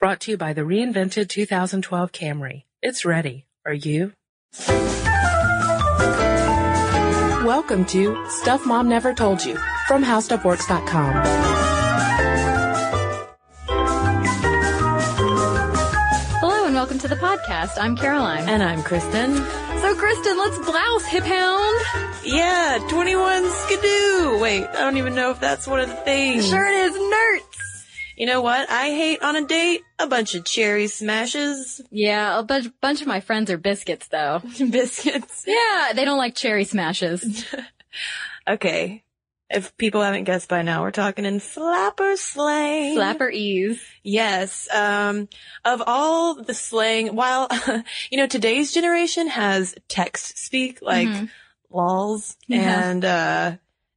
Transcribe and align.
Brought 0.00 0.20
to 0.20 0.30
you 0.30 0.38
by 0.38 0.54
the 0.54 0.62
reinvented 0.62 1.28
2012 1.28 2.10
Camry. 2.10 2.62
It's 2.80 3.04
ready. 3.04 3.44
Are 3.66 3.74
you? 3.74 4.14
Welcome 7.44 7.84
to 7.84 8.16
Stuff 8.30 8.64
Mom 8.64 8.88
Never 8.88 9.12
Told 9.12 9.44
You 9.44 9.56
from 9.86 10.02
HowStuffWorks.com. 10.02 11.12
Hello 16.40 16.64
and 16.64 16.74
welcome 16.74 16.98
to 16.98 17.08
the 17.08 17.16
podcast. 17.16 17.76
I'm 17.78 17.94
Caroline. 17.94 18.48
And 18.48 18.62
I'm 18.62 18.82
Cristen. 18.82 19.36
So, 19.36 19.94
Cristen, 19.96 20.38
let's 20.38 20.58
blouse, 20.60 21.04
hip 21.04 21.24
hound. 21.24 21.78
Yeah, 22.24 22.78
21 22.88 23.50
skidoo. 23.50 24.38
Wait, 24.40 24.66
I 24.66 24.80
don't 24.80 24.96
even 24.96 25.14
know 25.14 25.30
if 25.30 25.40
that's 25.40 25.66
one 25.66 25.80
of 25.80 25.88
the 25.90 25.94
things. 25.96 26.48
Sure 26.48 26.66
it 26.66 26.74
is, 26.74 26.94
nerds. 26.96 27.49
You 28.20 28.26
know 28.26 28.42
what 28.42 28.68
I 28.70 28.88
hate 28.88 29.22
on 29.22 29.34
a 29.34 29.46
date? 29.46 29.80
A 29.98 30.06
bunch 30.06 30.34
of 30.34 30.44
cherry 30.44 30.88
smashes. 30.88 31.80
Yeah, 31.90 32.38
a 32.38 32.42
bunch, 32.42 32.66
bunch 32.82 33.00
of 33.00 33.06
my 33.06 33.20
friends 33.20 33.50
are 33.50 33.56
biscuits, 33.56 34.08
though. 34.08 34.42
Biscuits. 34.70 35.44
Yeah, 35.46 35.92
they 35.94 36.04
don't 36.04 36.18
like 36.18 36.34
cherry 36.34 36.64
smashes. 36.64 37.46
Okay. 38.46 39.04
If 39.48 39.76
people 39.78 40.02
haven't 40.02 40.24
guessed 40.24 40.48
by 40.48 40.62
now, 40.62 40.82
we're 40.82 40.90
talking 40.92 41.24
in 41.24 41.40
flapper 41.40 42.16
slang. 42.16 42.96
Flapperese. 42.96 43.80
Yes. 44.04 44.68
Um, 44.72 45.28
of 45.64 45.82
all 45.86 46.34
the 46.42 46.54
slang, 46.54 47.16
while, 47.16 47.48
you 48.10 48.18
know, 48.18 48.26
today's 48.28 48.72
generation 48.72 49.28
has 49.28 49.74
text 49.88 50.38
speak, 50.38 50.80
like 50.82 51.08
Mhm. 51.08 51.30
lols 51.70 52.36
Yeah. 52.46 52.90
and, 52.90 53.04
uh, 53.04 53.52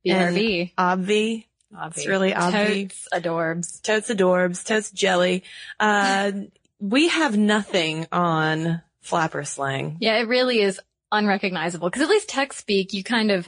BRB. 0.05 0.71
obvi. 0.77 1.45
It's 1.87 2.07
really 2.07 2.31
obvi. 2.31 2.89
Totes 2.89 3.07
adorbs. 3.13 3.81
Totes 3.81 4.09
adorbs, 4.09 4.65
totes 4.65 4.91
jelly. 4.91 5.43
Uh, 5.79 6.31
we 6.79 7.07
have 7.09 7.37
nothing 7.37 8.07
on 8.11 8.81
flapper 9.01 9.43
slang. 9.43 9.97
Yeah, 9.99 10.17
it 10.19 10.27
really 10.27 10.59
is 10.59 10.79
unrecognizable 11.11 11.89
because 11.89 12.01
at 12.01 12.09
least 12.09 12.29
text 12.29 12.59
speak, 12.59 12.93
you 12.93 13.03
kind 13.03 13.31
of, 13.31 13.47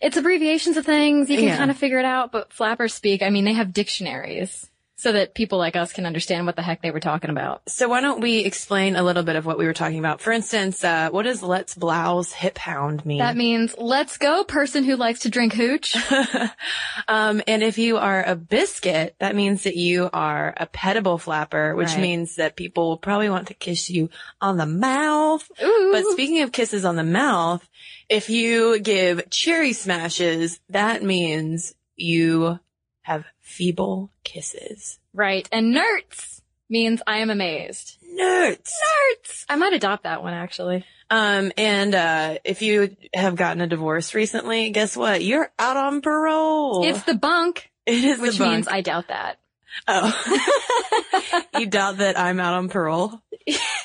it's 0.00 0.16
abbreviations 0.16 0.76
of 0.76 0.86
things. 0.86 1.28
You 1.28 1.36
can 1.36 1.46
Yeah. 1.48 1.56
kind 1.56 1.70
of 1.70 1.76
figure 1.76 1.98
it 1.98 2.04
out, 2.04 2.32
but 2.32 2.52
flapper 2.52 2.88
speak, 2.88 3.22
I 3.22 3.30
mean, 3.30 3.44
they 3.44 3.54
have 3.54 3.72
dictionaries 3.72 4.68
so 5.02 5.10
that 5.10 5.34
people 5.34 5.58
like 5.58 5.74
us 5.74 5.92
can 5.92 6.06
understand 6.06 6.46
what 6.46 6.54
the 6.54 6.62
heck 6.62 6.80
they 6.80 6.92
were 6.92 7.00
talking 7.00 7.28
about. 7.28 7.62
So 7.68 7.88
why 7.88 8.00
don't 8.00 8.20
we 8.20 8.38
explain 8.44 8.94
a 8.94 9.02
little 9.02 9.24
bit 9.24 9.34
of 9.34 9.44
what 9.44 9.58
we 9.58 9.66
were 9.66 9.72
talking 9.72 9.98
about? 9.98 10.20
For 10.20 10.32
instance, 10.32 10.84
uh, 10.84 11.10
what 11.10 11.24
does 11.24 11.42
let's 11.42 11.74
blouse 11.74 12.32
hip 12.32 12.56
hound 12.56 13.04
mean? 13.04 13.18
That 13.18 13.36
means 13.36 13.74
let's 13.76 14.16
go 14.16 14.44
person 14.44 14.84
who 14.84 14.94
likes 14.94 15.20
to 15.20 15.28
drink 15.28 15.54
hooch. 15.54 15.96
um, 17.08 17.42
and 17.48 17.64
if 17.64 17.78
you 17.78 17.96
are 17.96 18.22
a 18.22 18.36
biscuit, 18.36 19.16
that 19.18 19.34
means 19.34 19.64
that 19.64 19.74
you 19.76 20.08
are 20.12 20.54
a 20.56 20.66
petable 20.66 21.20
flapper, 21.20 21.74
which 21.74 21.88
Right. 21.88 22.00
means 22.00 22.36
that 22.36 22.54
people 22.54 22.88
will 22.90 22.96
probably 22.98 23.28
want 23.28 23.48
to 23.48 23.54
kiss 23.54 23.90
you 23.90 24.08
on 24.40 24.56
the 24.56 24.66
mouth. 24.66 25.50
Ooh. 25.60 25.90
But 25.92 26.04
speaking 26.12 26.42
of 26.42 26.52
kisses 26.52 26.84
on 26.84 26.94
the 26.94 27.02
mouth, 27.02 27.68
if 28.08 28.30
you 28.30 28.78
give 28.78 29.30
cherry 29.30 29.72
smashes, 29.72 30.60
that 30.68 31.02
means 31.02 31.74
you 31.96 32.60
have 33.02 33.24
feeble 33.52 34.10
kisses. 34.24 34.98
Right. 35.12 35.48
And 35.52 35.74
nerds 35.74 36.40
means 36.68 37.02
I 37.06 37.18
am 37.18 37.30
amazed. 37.30 37.98
Nerds. 38.18 38.70
Nerds! 38.70 39.44
I 39.48 39.56
might 39.56 39.72
adopt 39.72 40.04
that 40.04 40.22
one 40.22 40.34
actually. 40.34 40.84
Um, 41.10 41.52
and, 41.58 41.94
uh, 41.94 42.38
if 42.44 42.62
you 42.62 42.96
have 43.14 43.36
gotten 43.36 43.60
a 43.60 43.66
divorce 43.66 44.14
recently, 44.14 44.70
guess 44.70 44.96
what? 44.96 45.22
You're 45.22 45.50
out 45.58 45.76
on 45.76 46.00
parole. 46.00 46.84
It's 46.84 47.02
the 47.02 47.14
bunk, 47.14 47.70
it 47.84 48.02
is 48.02 48.18
which 48.18 48.32
the 48.32 48.38
bunk. 48.38 48.50
Which 48.50 48.56
means 48.56 48.68
I 48.68 48.80
doubt 48.80 49.08
that. 49.08 49.38
Oh. 49.86 51.42
you 51.58 51.66
doubt 51.66 51.98
that 51.98 52.18
I'm 52.18 52.40
out 52.40 52.54
on 52.54 52.68
parole? 52.68 53.20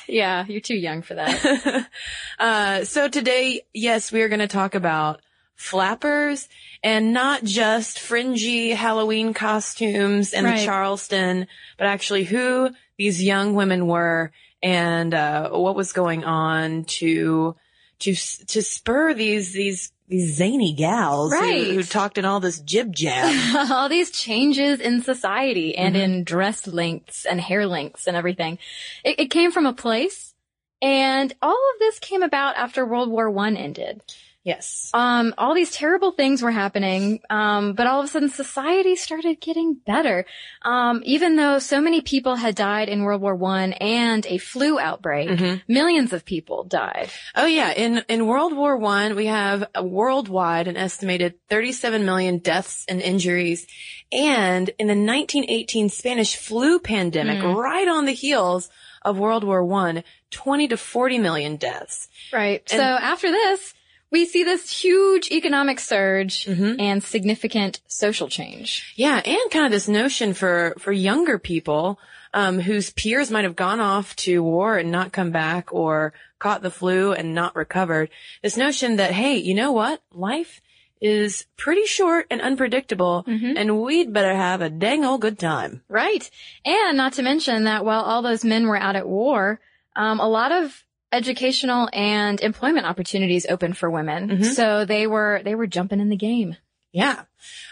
Yeah, 0.06 0.46
you're 0.46 0.60
too 0.60 0.76
young 0.76 1.02
for 1.02 1.14
that. 1.14 1.86
uh, 2.38 2.84
so 2.84 3.08
today, 3.08 3.62
yes, 3.74 4.10
we 4.10 4.22
are 4.22 4.28
going 4.28 4.38
to 4.40 4.48
talk 4.48 4.74
about 4.74 5.20
flappers 5.58 6.48
and 6.82 7.12
not 7.12 7.42
just 7.44 7.98
fringy 7.98 8.70
Halloween 8.70 9.34
costumes 9.34 10.32
and 10.32 10.46
Right. 10.46 10.60
the 10.60 10.64
Charleston, 10.64 11.46
but 11.76 11.88
actually 11.88 12.24
who 12.24 12.70
these 12.96 13.22
young 13.22 13.54
women 13.54 13.86
were 13.88 14.30
and, 14.62 15.12
uh, 15.12 15.50
what 15.50 15.74
was 15.76 15.92
going 15.92 16.24
on 16.24 16.84
to, 16.84 17.56
to, 18.00 18.14
to 18.14 18.62
spur 18.62 19.12
these, 19.14 19.52
these, 19.52 19.92
these 20.08 20.36
zany 20.36 20.72
gals 20.74 21.32
who- 21.32 21.38
Right. 21.40 21.66
who, 21.66 21.82
talked 21.82 22.18
in 22.18 22.24
all 22.24 22.38
this 22.40 22.60
jib 22.60 22.94
jab. 22.94 23.70
All 23.70 23.88
these 23.88 24.10
changes 24.12 24.80
in 24.80 25.02
society 25.02 25.76
and 25.76 25.96
Mhm. 25.96 26.00
in 26.02 26.24
dress 26.24 26.66
lengths 26.68 27.26
and 27.26 27.40
hair 27.40 27.66
lengths 27.66 28.06
and 28.06 28.16
everything. 28.16 28.58
It, 29.04 29.18
it 29.20 29.30
came 29.30 29.50
from 29.52 29.66
a 29.66 29.72
place 29.72 30.34
and 30.80 31.34
all 31.42 31.50
of 31.74 31.78
this 31.80 31.98
came 31.98 32.22
about 32.22 32.56
after 32.56 32.86
World 32.86 33.10
War 33.10 33.28
One 33.28 33.56
ended. 33.56 34.00
Yes. 34.48 34.90
um, 34.94 35.34
all 35.38 35.54
these 35.54 35.70
terrible 35.70 36.12
things 36.12 36.42
were 36.42 36.50
happening, 36.50 37.20
um, 37.30 37.74
but 37.74 37.86
all 37.86 38.00
of 38.00 38.06
a 38.06 38.08
sudden 38.08 38.28
society 38.30 38.96
started 38.96 39.40
getting 39.40 39.74
better. 39.74 40.24
Um, 40.62 41.02
even 41.04 41.36
though 41.36 41.58
so 41.58 41.80
many 41.80 42.00
people 42.00 42.34
had 42.36 42.54
died 42.54 42.88
in 42.88 43.02
World 43.04 43.20
War 43.22 43.34
One 43.34 43.72
and 43.74 44.26
a 44.26 44.38
flu 44.38 44.78
outbreak, 44.78 45.28
Mhm. 45.28 45.62
millions 45.68 46.12
of 46.12 46.24
people 46.24 46.64
died. 46.64 47.08
Oh 47.36 47.46
yeah, 47.46 47.70
in 47.72 48.02
in 48.08 48.26
World 48.26 48.54
War 48.56 48.76
One, 48.76 49.14
we 49.14 49.26
have 49.26 49.64
a 49.74 49.84
worldwide 49.84 50.66
an 50.68 50.76
estimated 50.76 51.34
37 51.48 52.04
million 52.04 52.38
deaths 52.38 52.84
and 52.88 53.00
injuries, 53.00 53.66
and 54.10 54.70
in 54.78 54.86
the 54.86 54.94
1918 54.94 55.88
Spanish 55.90 56.36
flu 56.36 56.78
pandemic, 56.78 57.38
Mm. 57.38 57.54
right 57.54 57.88
on 57.88 58.04
the 58.06 58.12
heels 58.12 58.70
of 59.04 59.18
World 59.18 59.44
War 59.44 59.64
One, 59.64 60.02
20 60.30 60.68
to 60.68 60.76
40 60.76 61.18
million 61.18 61.56
deaths. 61.56 62.08
Right. 62.32 62.60
And- 62.70 62.80
so 62.80 62.84
after 62.84 63.30
this, 63.30 63.74
we 64.10 64.24
see 64.24 64.44
this 64.44 64.70
huge 64.82 65.30
economic 65.30 65.78
surge 65.80 66.44
Mhm. 66.46 66.76
and 66.80 67.02
significant 67.02 67.80
social 67.86 68.28
change. 68.28 68.92
Yeah, 68.96 69.20
and 69.24 69.50
kind 69.50 69.66
of 69.66 69.72
this 69.72 69.88
notion 69.88 70.34
for 70.34 70.74
for 70.78 70.92
younger 70.92 71.38
people 71.38 71.98
um, 72.34 72.60
whose 72.60 72.90
peers 72.90 73.30
might 73.30 73.44
have 73.44 73.56
gone 73.56 73.80
off 73.80 74.14
to 74.16 74.42
war 74.42 74.76
and 74.76 74.90
not 74.92 75.12
come 75.12 75.30
back, 75.30 75.72
or 75.72 76.12
caught 76.38 76.60
the 76.60 76.70
flu 76.70 77.12
and 77.12 77.34
not 77.34 77.56
recovered. 77.56 78.10
This 78.42 78.56
notion 78.58 78.96
that 78.96 79.12
hey, 79.12 79.36
you 79.36 79.54
know 79.54 79.72
what, 79.72 80.02
life 80.12 80.60
is 81.00 81.46
pretty 81.56 81.86
short 81.86 82.26
and 82.30 82.42
unpredictable, 82.42 83.24
Mhm. 83.26 83.54
and 83.56 83.80
we'd 83.80 84.12
better 84.12 84.34
have 84.34 84.60
a 84.60 84.68
dang 84.68 85.04
old 85.06 85.22
good 85.22 85.38
time. 85.38 85.82
Right. 85.88 86.28
And 86.66 86.96
not 86.98 87.14
to 87.14 87.22
mention 87.22 87.64
that 87.64 87.84
while 87.84 88.02
all 88.02 88.20
those 88.20 88.44
men 88.44 88.66
were 88.66 88.76
out 88.76 88.94
at 88.96 89.08
war, 89.08 89.58
um, 89.96 90.20
a 90.20 90.28
lot 90.28 90.52
of 90.52 90.84
educational 91.12 91.88
and 91.92 92.40
employment 92.40 92.86
opportunities 92.86 93.46
open 93.48 93.72
for 93.72 93.90
women. 93.90 94.28
Mhm. 94.28 94.44
So 94.54 94.84
they 94.84 95.06
were, 95.06 95.40
they 95.44 95.54
were 95.54 95.66
jumping 95.66 96.00
in 96.00 96.08
the 96.08 96.16
game. 96.16 96.56
Yeah. 96.92 97.22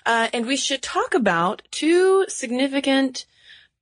Uh, 0.04 0.28
and 0.32 0.46
we 0.46 0.56
should 0.56 0.82
talk 0.82 1.14
about 1.14 1.62
two 1.70 2.26
significant 2.28 3.26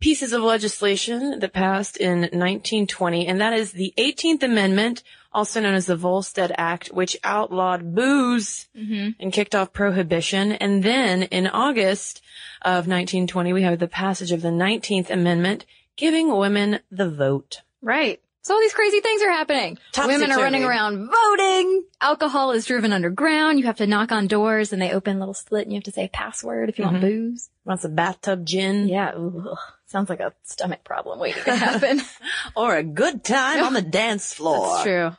pieces 0.01 0.33
of 0.33 0.43
legislation 0.43 1.39
that 1.41 1.53
passed 1.53 1.97
in 1.97 2.21
1920, 2.23 3.27
and 3.27 3.41
that 3.41 3.53
is 3.53 3.73
the 3.73 3.95
18th 3.97 4.43
Amendment, 4.43 5.03
also 5.33 5.61
known 5.61 5.75
as 5.75 5.87
the 5.87 5.97
Volstead 5.97 6.53
Act, 6.59 6.89
which 6.89 7.17
outlawed 7.25 7.95
booze 7.95 8.69
Mm-hmm. 8.77 9.11
and 9.21 9.33
kicked 9.33 9.55
off 9.55 9.73
prohibition. 9.73 10.53
And 10.53 10.83
then 10.83 11.23
in 11.25 11.47
August 11.47 12.21
of 12.63 12.87
1920, 12.87 13.53
we 13.53 13.63
have 13.63 13.79
the 13.79 13.89
passage 13.89 14.31
of 14.33 14.43
the 14.43 14.49
19th 14.51 15.11
Amendment, 15.11 15.65
giving 15.97 16.37
women 16.37 16.81
the 16.91 17.09
vote. 17.09 17.63
Right. 17.81 18.21
So 18.45 18.53
all 18.55 18.61
these 18.61 18.75
crazy 18.75 19.01
things 19.01 19.23
are 19.23 19.31
happening. 19.31 19.79
Women 19.97 20.31
are 20.31 20.37
running 20.39 20.65
around 20.65 21.11
voting. 21.11 21.85
Alcohol 22.01 22.51
is 22.53 22.67
driven 22.67 22.93
underground. 22.93 23.59
You 23.59 23.65
have 23.65 23.79
to 23.79 23.87
knock 23.87 24.13
on 24.13 24.27
doors 24.27 24.71
and 24.71 24.83
they 24.83 24.93
open 24.93 25.17
a 25.17 25.19
little 25.19 25.33
slit 25.33 25.63
and 25.63 25.73
you 25.73 25.79
have 25.79 25.85
to 25.85 25.93
say 25.93 26.05
a 26.05 26.09
password 26.09 26.69
if 26.69 26.79
you 26.79 26.85
want 26.85 26.99
Mhm. 26.99 27.01
booze. 27.01 27.49
Wants 27.65 27.85
a 27.85 27.89
bathtub 27.89 28.45
gin 28.45 28.87
Yeah. 28.87 29.13
Ugh. 29.17 29.57
Sounds 29.87 30.11
like 30.11 30.21
a 30.21 30.35
stomach 30.43 30.85
problem 30.85 31.19
waiting 31.21 31.43
to 31.45 31.57
happen. 31.57 32.03
or 32.57 32.77
a 32.77 32.83
good 32.83 33.25
time 33.25 33.65
on 33.65 33.73
the 33.73 33.81
dance 34.01 34.35
floor. 34.35 34.69
That's 34.75 34.83
true. 34.83 35.11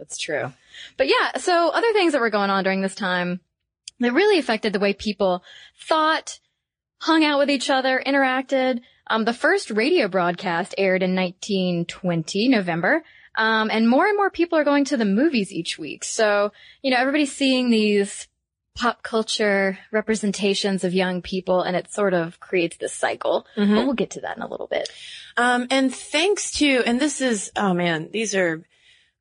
That's 0.00 0.18
true. 0.18 0.52
But 0.96 1.06
yeah, 1.06 1.36
so 1.38 1.68
other 1.68 1.92
things 1.92 2.10
that 2.12 2.20
were 2.20 2.30
going 2.30 2.50
on 2.50 2.64
during 2.64 2.80
this 2.80 2.96
time 2.96 3.38
that 4.00 4.12
really 4.12 4.40
affected 4.40 4.72
the 4.72 4.80
way 4.80 4.92
people 4.94 5.44
thought, 5.80 6.40
hung 7.00 7.22
out 7.24 7.38
with 7.38 7.50
each 7.50 7.70
other, 7.70 8.02
interacted. 8.04 8.80
Um, 9.06 9.24
the 9.24 9.32
first 9.32 9.70
radio 9.70 10.08
broadcast 10.08 10.74
aired 10.78 11.02
in 11.02 11.14
1920, 11.14 12.48
November. 12.48 13.02
Um, 13.36 13.68
and 13.70 13.88
more 13.88 14.06
and 14.06 14.16
more 14.16 14.30
people 14.30 14.58
are 14.58 14.64
going 14.64 14.84
to 14.86 14.96
the 14.96 15.04
movies 15.04 15.52
each 15.52 15.78
week. 15.78 16.04
So, 16.04 16.52
you 16.82 16.90
know, 16.90 16.98
everybody's 16.98 17.34
seeing 17.34 17.68
these 17.68 18.28
pop 18.76 19.02
culture 19.02 19.78
representations 19.92 20.82
of 20.84 20.94
young 20.94 21.22
people 21.22 21.62
and 21.62 21.76
it 21.76 21.92
sort 21.92 22.14
of 22.14 22.40
creates 22.40 22.76
this 22.76 22.92
cycle. 22.92 23.46
Mhm. 23.56 23.74
But 23.76 23.84
we'll 23.86 23.94
get 23.94 24.10
to 24.10 24.20
that 24.22 24.36
in 24.36 24.42
a 24.42 24.48
little 24.48 24.66
bit. 24.66 24.88
Um, 25.36 25.66
and 25.70 25.94
thanks 25.94 26.52
to, 26.58 26.82
and 26.86 27.00
this 27.00 27.20
is, 27.20 27.52
oh 27.56 27.74
man, 27.74 28.10
these 28.12 28.34
are 28.34 28.64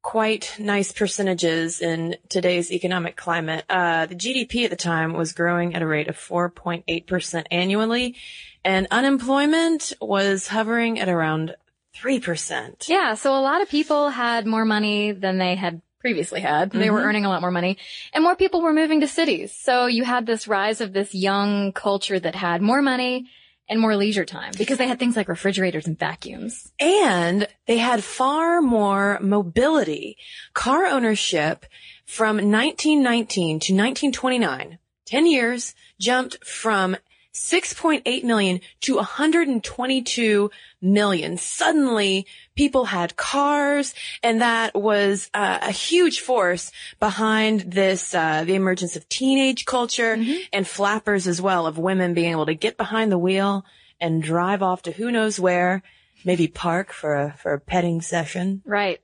quite 0.01 0.55
nice 0.59 0.91
percentages 0.91 1.81
in 1.81 2.17
today's 2.29 2.71
economic 2.71 3.15
climate. 3.15 3.63
Uh, 3.69 4.05
the 4.05 4.15
GDP 4.15 4.65
at 4.65 4.69
the 4.69 4.75
time 4.75 5.13
was 5.13 5.33
growing 5.33 5.75
at 5.75 5.81
a 5.81 5.87
rate 5.87 6.07
of 6.09 6.17
4.8% 6.17 7.45
annually. 7.49 8.15
And 8.63 8.87
unemployment 8.91 9.93
was 10.01 10.47
hovering 10.47 10.99
at 10.99 11.09
around 11.09 11.55
3%. 11.95 12.87
Yeah, 12.87 13.13
so 13.13 13.35
a 13.35 13.41
lot 13.41 13.61
of 13.61 13.69
people 13.69 14.09
had 14.09 14.45
more 14.45 14.65
money 14.65 15.11
than 15.11 15.37
they 15.37 15.55
had 15.55 15.81
previously 15.99 16.41
had. 16.41 16.71
They 16.71 16.89
were 16.89 16.99
mm-hmm. 16.99 17.07
earning 17.07 17.25
a 17.25 17.29
lot 17.29 17.41
more 17.41 17.51
money 17.51 17.77
and 18.13 18.23
more 18.23 18.35
people 18.35 18.61
were 18.61 18.73
moving 18.73 18.99
to 19.01 19.07
cities. 19.07 19.53
So 19.53 19.85
you 19.85 20.03
had 20.03 20.25
this 20.25 20.47
rise 20.47 20.81
of 20.81 20.91
this 20.91 21.15
young 21.15 21.71
culture 21.71 22.19
that 22.19 22.35
had 22.35 22.61
more 22.61 22.81
money 22.81 23.29
and 23.69 23.79
more 23.79 23.95
leisure 23.95 24.25
time 24.25 24.51
because 24.57 24.77
they 24.77 24.87
had 24.87 24.99
things 24.99 25.15
like 25.15 25.29
refrigerators 25.29 25.87
and 25.87 25.97
vacuums. 25.97 26.73
And 26.79 27.47
they 27.67 27.77
had 27.77 28.03
far 28.03 28.61
more 28.61 29.17
mobility. 29.21 30.17
Car 30.53 30.85
ownership 30.87 31.65
from 32.05 32.35
1919 32.35 33.61
to 33.61 33.73
1929, 33.73 34.79
10 35.05 35.25
years, 35.25 35.73
jumped 35.99 36.45
from 36.45 36.97
6.8 37.33 38.23
million 38.23 38.59
to 38.81 38.95
122 38.95 40.51
million. 40.81 41.37
Suddenly, 41.37 42.27
people 42.55 42.85
had 42.85 43.15
cars, 43.15 43.93
and 44.21 44.41
that 44.41 44.75
was 44.75 45.29
uh, 45.33 45.59
a 45.61 45.71
huge 45.71 46.19
force 46.19 46.71
behind 46.99 47.61
this, 47.61 48.13
uh, 48.13 48.43
the 48.43 48.55
emergence 48.55 48.95
of 48.95 49.09
teenage 49.09 49.65
culture 49.65 50.17
and 50.51 50.67
flappers 50.67 51.27
as 51.27 51.41
well, 51.41 51.65
of 51.65 51.77
women 51.77 52.13
being 52.13 52.31
able 52.31 52.45
to 52.45 52.53
get 52.53 52.77
behind 52.77 53.11
the 53.11 53.17
wheel 53.17 53.65
and 53.99 54.21
drive 54.21 54.61
off 54.61 54.83
to 54.83 54.91
who 54.91 55.09
knows 55.09 55.39
where, 55.39 55.81
maybe 56.25 56.47
park 56.47 56.91
for 56.91 57.15
a 57.15 57.33
for 57.37 57.53
a 57.53 57.59
petting 57.59 58.01
session. 58.01 58.61
Right. 58.65 58.99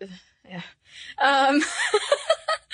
Yeah. 0.48 0.62
Um, 1.18 1.62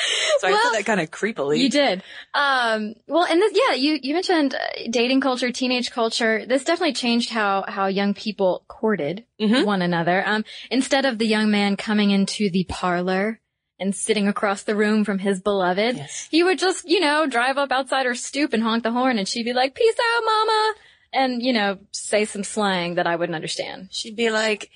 So 0.40 0.48
I 0.48 0.52
Well, 0.52 0.62
said 0.64 0.80
that 0.80 0.86
kind 0.86 1.00
of 1.00 1.10
creepily. 1.12 1.60
You 1.60 1.70
did. 1.70 2.04
Um, 2.34 2.94
well, 3.08 3.24
and 3.24 3.42
this, 3.42 3.54
yeah, 3.56 3.76
you, 3.76 3.98
you 4.02 4.14
mentioned 4.14 4.54
uh, 4.54 4.58
dating 4.90 5.22
culture, 5.22 5.52
teenage 5.52 5.92
culture. 5.92 6.46
This 6.46 6.64
definitely 6.66 6.94
changed 6.94 7.30
how, 7.30 7.64
how 7.68 7.88
young 7.88 8.14
people 8.14 8.66
courted 8.68 9.26
Mhm. 9.42 9.66
one 9.66 9.82
another. 9.82 10.22
Um, 10.28 10.44
instead 10.70 11.06
of 11.06 11.18
the 11.20 11.26
young 11.26 11.50
man 11.52 11.78
coming 11.78 12.12
into 12.12 12.50
the 12.50 12.66
parlor 12.66 13.40
and 13.80 13.96
sitting 13.96 14.28
across 14.28 14.64
the 14.64 14.76
room 14.76 15.06
from 15.06 15.20
his 15.20 15.40
beloved, 15.42 15.96
Yes. 15.98 16.28
he 16.30 16.44
would 16.44 16.60
just, 16.60 16.84
you 16.88 17.00
know, 17.00 17.28
drive 17.28 17.58
up 17.58 17.72
outside 17.72 18.06
her 18.06 18.16
stoop 18.16 18.52
and 18.54 18.62
honk 18.62 18.84
the 18.84 18.92
horn 18.92 19.18
and 19.18 19.28
she'd 19.28 19.44
be 19.44 19.54
like, 19.54 19.74
peace 19.74 19.96
out, 20.18 20.24
mama. 20.26 20.74
And, 21.14 21.42
you 21.42 21.54
know, 21.54 21.78
say 21.92 22.26
some 22.26 22.44
slang 22.44 22.96
that 22.96 23.08
I 23.08 23.16
wouldn't 23.16 23.36
understand. 23.38 23.88
She'd 23.92 24.18
be 24.18 24.32
like, 24.32 24.70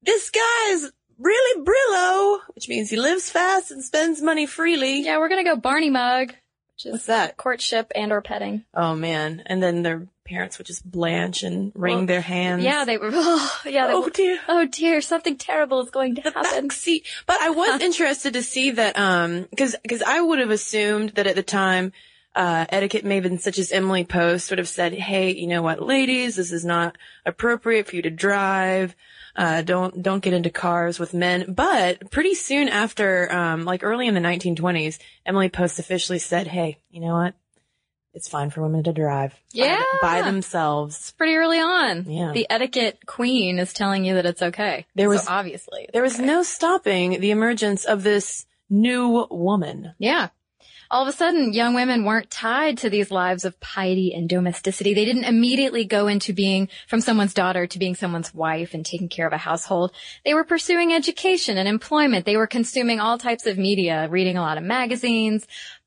"This 0.00 0.30
guy's 0.30 0.92
really 1.22 1.64
Brillo," 1.64 2.40
which 2.54 2.68
means 2.68 2.90
he 2.90 2.96
lives 2.96 3.30
fast 3.30 3.70
and 3.70 3.82
spends 3.82 4.20
money 4.20 4.46
freely. 4.46 5.02
Yeah, 5.02 5.18
we're 5.18 5.28
gonna 5.28 5.44
go 5.44 5.56
Barney 5.56 5.90
mug, 5.90 6.28
which 6.28 6.86
is 6.86 6.92
What's 6.92 7.06
that? 7.06 7.36
courtship 7.36 7.92
and 7.94 8.12
or 8.12 8.20
petting. 8.20 8.64
Oh 8.74 8.94
man! 8.94 9.42
And 9.46 9.62
then 9.62 9.82
their 9.82 10.06
parents 10.24 10.56
would 10.58 10.66
just 10.66 10.88
blanch 10.88 11.42
and 11.42 11.72
wring 11.74 11.98
Well, 11.98 12.06
their 12.06 12.20
hands. 12.20 12.64
Yeah, 12.64 12.84
they 12.84 12.96
were, 12.96 13.10
oh, 13.12 13.60
yeah, 13.66 13.88
they 13.88 13.92
Oh 13.92 14.08
dear. 14.08 14.38
Oh 14.48 14.66
dear, 14.66 15.00
something 15.00 15.36
terrible 15.36 15.80
is 15.82 15.90
going 15.90 16.14
to 16.14 16.22
happen. 16.22 16.70
See. 16.70 17.02
But 17.26 17.40
I 17.40 17.50
was 17.50 17.80
interested 17.82 18.34
to 18.34 18.42
see 18.42 18.70
that, 18.70 18.98
um, 18.98 19.48
cause, 19.58 19.74
cause 19.88 20.00
I 20.00 20.20
would 20.20 20.38
have 20.38 20.50
assumed 20.50 21.10
that 21.10 21.26
at 21.26 21.34
the 21.34 21.42
time, 21.42 21.92
uh, 22.34 22.66
etiquette 22.70 23.04
mavens 23.04 23.40
such 23.40 23.58
as 23.58 23.72
Emily 23.72 24.04
Post 24.04 24.48
would 24.50 24.58
have 24.58 24.68
said, 24.68 24.94
Hey, 24.94 25.34
you 25.34 25.48
know 25.48 25.60
what, 25.60 25.82
ladies, 25.82 26.36
this 26.36 26.52
is 26.52 26.64
not 26.64 26.96
appropriate 27.26 27.86
for 27.88 27.96
you 27.96 28.02
to 28.02 28.10
drive. 28.10 28.94
Uh, 29.34 29.62
don't, 29.62 30.02
don't 30.02 30.22
get 30.22 30.34
into 30.34 30.50
cars 30.50 30.98
with 30.98 31.14
men. 31.14 31.52
But 31.54 32.10
pretty 32.10 32.34
soon 32.34 32.68
after, 32.68 33.32
um, 33.32 33.64
like 33.64 33.82
early 33.82 34.06
in 34.06 34.14
the 34.14 34.20
1920s, 34.20 34.98
Emily 35.24 35.48
Post 35.48 35.78
officially 35.78 36.18
said, 36.18 36.46
Hey, 36.46 36.78
you 36.90 37.00
know 37.00 37.14
what? 37.14 37.34
It's 38.14 38.28
fine 38.28 38.50
for 38.50 38.60
women 38.60 38.84
to 38.84 38.92
drive. 38.92 39.34
Yeah. 39.52 39.82
By, 40.02 40.20
themselves. 40.20 41.12
Pretty 41.16 41.34
early 41.34 41.58
on. 41.60 42.04
Yeah. 42.10 42.32
The 42.32 42.46
etiquette 42.50 43.06
queen 43.06 43.58
is 43.58 43.72
telling 43.72 44.04
you 44.04 44.14
that 44.16 44.26
it's 44.26 44.42
okay. 44.42 44.84
There 44.94 45.06
So 45.06 45.10
was- 45.12 45.28
obviously 45.28 45.88
There 45.94 46.02
was 46.02 46.16
okay. 46.16 46.26
no 46.26 46.42
stopping 46.42 47.20
the 47.20 47.30
emergence 47.30 47.86
of 47.86 48.02
this 48.02 48.44
new 48.68 49.26
woman. 49.30 49.94
Yeah. 49.98 50.28
All 50.92 51.00
of 51.00 51.08
a 51.08 51.16
sudden, 51.16 51.54
young 51.54 51.72
women 51.72 52.04
weren't 52.04 52.30
tied 52.30 52.76
to 52.78 52.90
these 52.90 53.10
lives 53.10 53.46
of 53.46 53.58
piety 53.60 54.12
and 54.12 54.28
domesticity. 54.28 54.92
They 54.92 55.06
didn't 55.06 55.24
immediately 55.24 55.86
go 55.86 56.06
into 56.06 56.34
being 56.34 56.68
from 56.86 57.00
someone's 57.00 57.32
daughter 57.32 57.66
to 57.66 57.78
being 57.78 57.94
someone's 57.94 58.34
wife 58.34 58.74
and 58.74 58.84
taking 58.84 59.08
care 59.08 59.26
of 59.26 59.32
a 59.32 59.38
household. 59.38 59.92
They 60.22 60.34
were 60.34 60.44
pursuing 60.44 60.92
education 60.92 61.56
and 61.56 61.66
employment. 61.66 62.26
They 62.26 62.36
were 62.36 62.46
consuming 62.46 63.00
all 63.00 63.16
types 63.16 63.46
of 63.46 63.56
media, 63.56 64.06
reading 64.10 64.36
a 64.36 64.42
lot 64.42 64.58
of 64.58 64.64
magazines, 64.64 65.46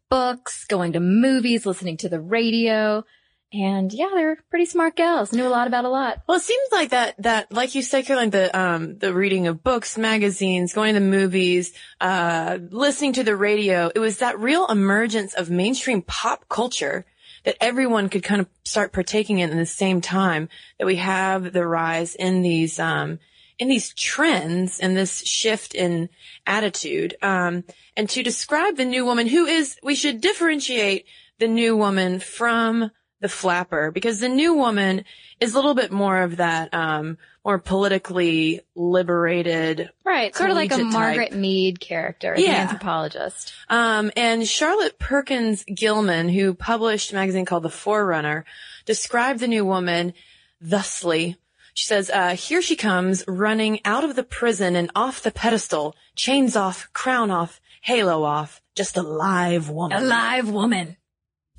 books, 0.10 0.66
going 0.66 0.94
to 0.94 1.00
movies, 1.00 1.68
listening 1.68 1.98
to 1.98 2.10
the 2.10 2.20
radio. 2.20 3.06
And 3.54 3.94
yeah, 3.94 4.10
they 4.14 4.26
were 4.26 4.38
pretty 4.50 4.66
smart 4.66 4.96
gals, 4.96 5.32
knew 5.32 5.48
a 5.48 5.50
lot 5.50 5.68
about 5.68 5.86
a 5.86 5.90
lot. 5.90 6.24
Well, 6.28 6.38
it 6.38 6.44
seems 6.44 6.68
like 6.72 6.90
that, 6.90 7.16
that, 7.22 7.52
like 7.52 7.74
you 7.74 7.84
said, 7.84 8.06
Caroline, 8.06 8.32
the, 8.32 8.58
um, 8.58 8.98
the 8.98 9.14
reading 9.14 9.48
of 9.48 9.64
books, 9.64 9.98
magazines, 9.98 10.74
going 10.74 10.94
to 10.94 11.00
the 11.00 11.06
movies, 11.06 11.72
uh, 12.02 12.58
listening 12.70 13.14
to 13.14 13.24
the 13.24 13.36
radio, 13.36 13.92
it 13.94 14.00
was 14.00 14.18
that 14.18 14.40
real 14.40 14.68
emergence 14.68 15.34
of 15.36 15.50
mainstream 15.50 16.02
pop 16.02 16.50
culture 16.50 17.06
that 17.46 17.56
everyone 17.62 18.10
could 18.10 18.24
kind 18.24 18.42
of 18.42 18.48
start 18.64 18.92
partaking 18.92 19.40
in 19.40 19.52
at 19.52 19.56
the 19.56 19.66
same 19.66 20.02
time 20.02 20.50
that 20.80 20.86
we 20.86 20.98
have 20.98 21.54
the 21.54 21.66
rise 21.66 22.16
in 22.16 22.42
these, 22.42 22.80
um, 22.80 23.20
in 23.58 23.70
these 23.70 23.94
trends 23.94 24.80
and 24.80 24.98
this 24.98 25.24
shift 25.26 25.74
in 25.74 26.10
attitude. 26.46 27.16
Um, 27.22 27.64
and 27.96 28.10
to 28.10 28.24
describe 28.24 28.76
the 28.76 28.86
new 28.86 29.06
woman 29.06 29.28
who 29.28 29.46
is, 29.46 29.78
we 29.82 29.96
should 29.96 30.20
differentiate 30.20 31.06
the 31.40 31.48
new 31.48 31.78
woman 31.78 32.20
from 32.20 32.92
the 33.22 33.30
flapper 33.30 33.92
because 33.92 34.20
the 34.20 34.30
new 34.30 34.54
woman 34.56 35.06
is 35.40 35.54
a 35.54 35.56
little 35.58 35.74
bit 35.74 35.92
more 35.92 36.22
of 36.22 36.38
that, 36.38 36.74
um, 36.74 37.18
more 37.44 37.60
politically 37.60 38.62
liberated. 38.76 39.90
Right. 40.04 40.36
Sort 40.36 40.50
of 40.50 40.56
like 40.56 40.72
a 40.72 40.76
Collegiate 40.76 40.94
Margaret. 40.94 41.34
Mead 41.34 41.80
character, 41.80 42.34
the 42.36 42.42
Yeah. 42.44 42.62
anthropologist. 42.62 43.54
Um, 43.70 44.12
and 44.18 44.48
Charlotte 44.48 44.98
Perkins 45.00 45.64
Gilman, 45.64 46.30
who 46.30 46.54
published 46.54 47.12
a 47.12 47.16
magazine 47.16 47.46
called 47.46 47.64
The 47.64 47.70
Forerunner, 47.70 48.46
described 48.86 49.40
the 49.40 49.48
new 49.48 49.66
woman 49.66 50.14
thusly. 50.62 51.38
She 51.74 51.86
says, 51.86 52.10
uh, 52.10 52.36
here 52.36 52.62
she 52.62 52.76
comes 52.76 53.24
running 53.28 53.80
out 53.86 54.04
of 54.04 54.16
the 54.16 54.24
prison 54.24 54.76
and 54.76 54.90
off 54.96 55.22
the 55.22 55.32
pedestal, 55.32 55.96
chains 56.16 56.56
off, 56.56 56.88
crown 56.94 57.32
off, 57.32 57.60
halo 57.82 58.24
off, 58.24 58.62
just 58.76 58.98
a 58.98 59.02
live 59.02 59.70
woman. 59.70 59.98
A 59.98 60.06
live 60.06 60.50
woman, 60.50 60.96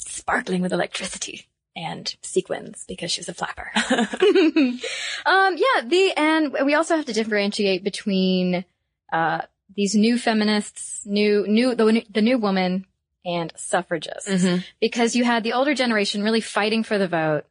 sparkling 0.06 0.62
with 0.62 0.72
electricity 0.72 1.46
and 1.74 2.14
sequins 2.22 2.84
because 2.88 3.12
she's 3.12 3.28
a 3.28 3.34
flapper. 3.34 3.70
um, 3.90 5.56
yeah, 5.56 5.82
the 5.84 6.12
and 6.16 6.56
we 6.64 6.74
also 6.74 6.96
have 6.96 7.06
to 7.06 7.12
differentiate 7.12 7.84
between 7.84 8.64
uh, 9.12 9.42
these 9.74 9.94
new 9.94 10.18
feminists, 10.18 11.02
new 11.06 11.46
new 11.46 11.74
the, 11.74 12.04
the 12.10 12.22
new 12.22 12.38
woman, 12.38 12.86
and 13.24 13.52
suffragists, 13.56 14.28
Mhm. 14.28 14.64
because 14.80 15.14
you 15.16 15.24
had 15.24 15.42
the 15.44 15.52
older 15.52 15.74
generation 15.74 16.22
really 16.22 16.40
fighting 16.40 16.82
for 16.82 16.98
the 16.98 17.08
vote. 17.08 17.44